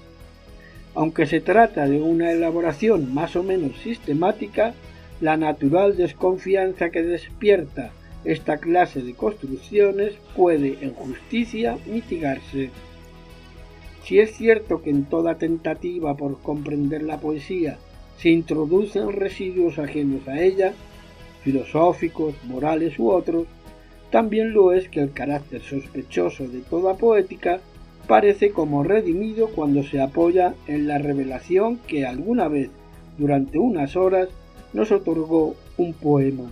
Aunque 0.94 1.26
se 1.26 1.40
trata 1.40 1.86
de 1.86 2.00
una 2.00 2.32
elaboración 2.32 3.14
más 3.14 3.36
o 3.36 3.42
menos 3.42 3.76
sistemática, 3.78 4.74
la 5.20 5.36
natural 5.36 5.96
desconfianza 5.96 6.90
que 6.90 7.02
despierta 7.02 7.92
esta 8.24 8.58
clase 8.58 9.02
de 9.02 9.14
construcciones 9.14 10.14
puede 10.36 10.78
en 10.82 10.92
justicia 10.92 11.78
mitigarse. 11.86 12.70
Si 14.04 14.18
es 14.18 14.36
cierto 14.36 14.82
que 14.82 14.90
en 14.90 15.04
toda 15.04 15.36
tentativa 15.36 16.16
por 16.16 16.40
comprender 16.40 17.02
la 17.02 17.18
poesía 17.18 17.78
se 18.18 18.30
introducen 18.30 19.12
residuos 19.12 19.78
ajenos 19.78 20.26
a 20.28 20.40
ella, 20.40 20.74
filosóficos, 21.42 22.34
morales 22.44 22.98
u 22.98 23.10
otros, 23.10 23.46
también 24.10 24.52
lo 24.52 24.72
es 24.72 24.88
que 24.88 25.00
el 25.00 25.12
carácter 25.12 25.62
sospechoso 25.62 26.48
de 26.48 26.60
toda 26.60 26.94
poética 26.94 27.60
parece 28.06 28.50
como 28.50 28.82
redimido 28.82 29.48
cuando 29.48 29.82
se 29.84 30.00
apoya 30.00 30.54
en 30.66 30.88
la 30.88 30.98
revelación 30.98 31.78
que 31.86 32.06
alguna 32.06 32.48
vez 32.48 32.70
durante 33.18 33.58
unas 33.58 33.96
horas 33.96 34.28
nos 34.72 34.90
otorgó 34.90 35.54
un 35.76 35.92
poema. 35.92 36.50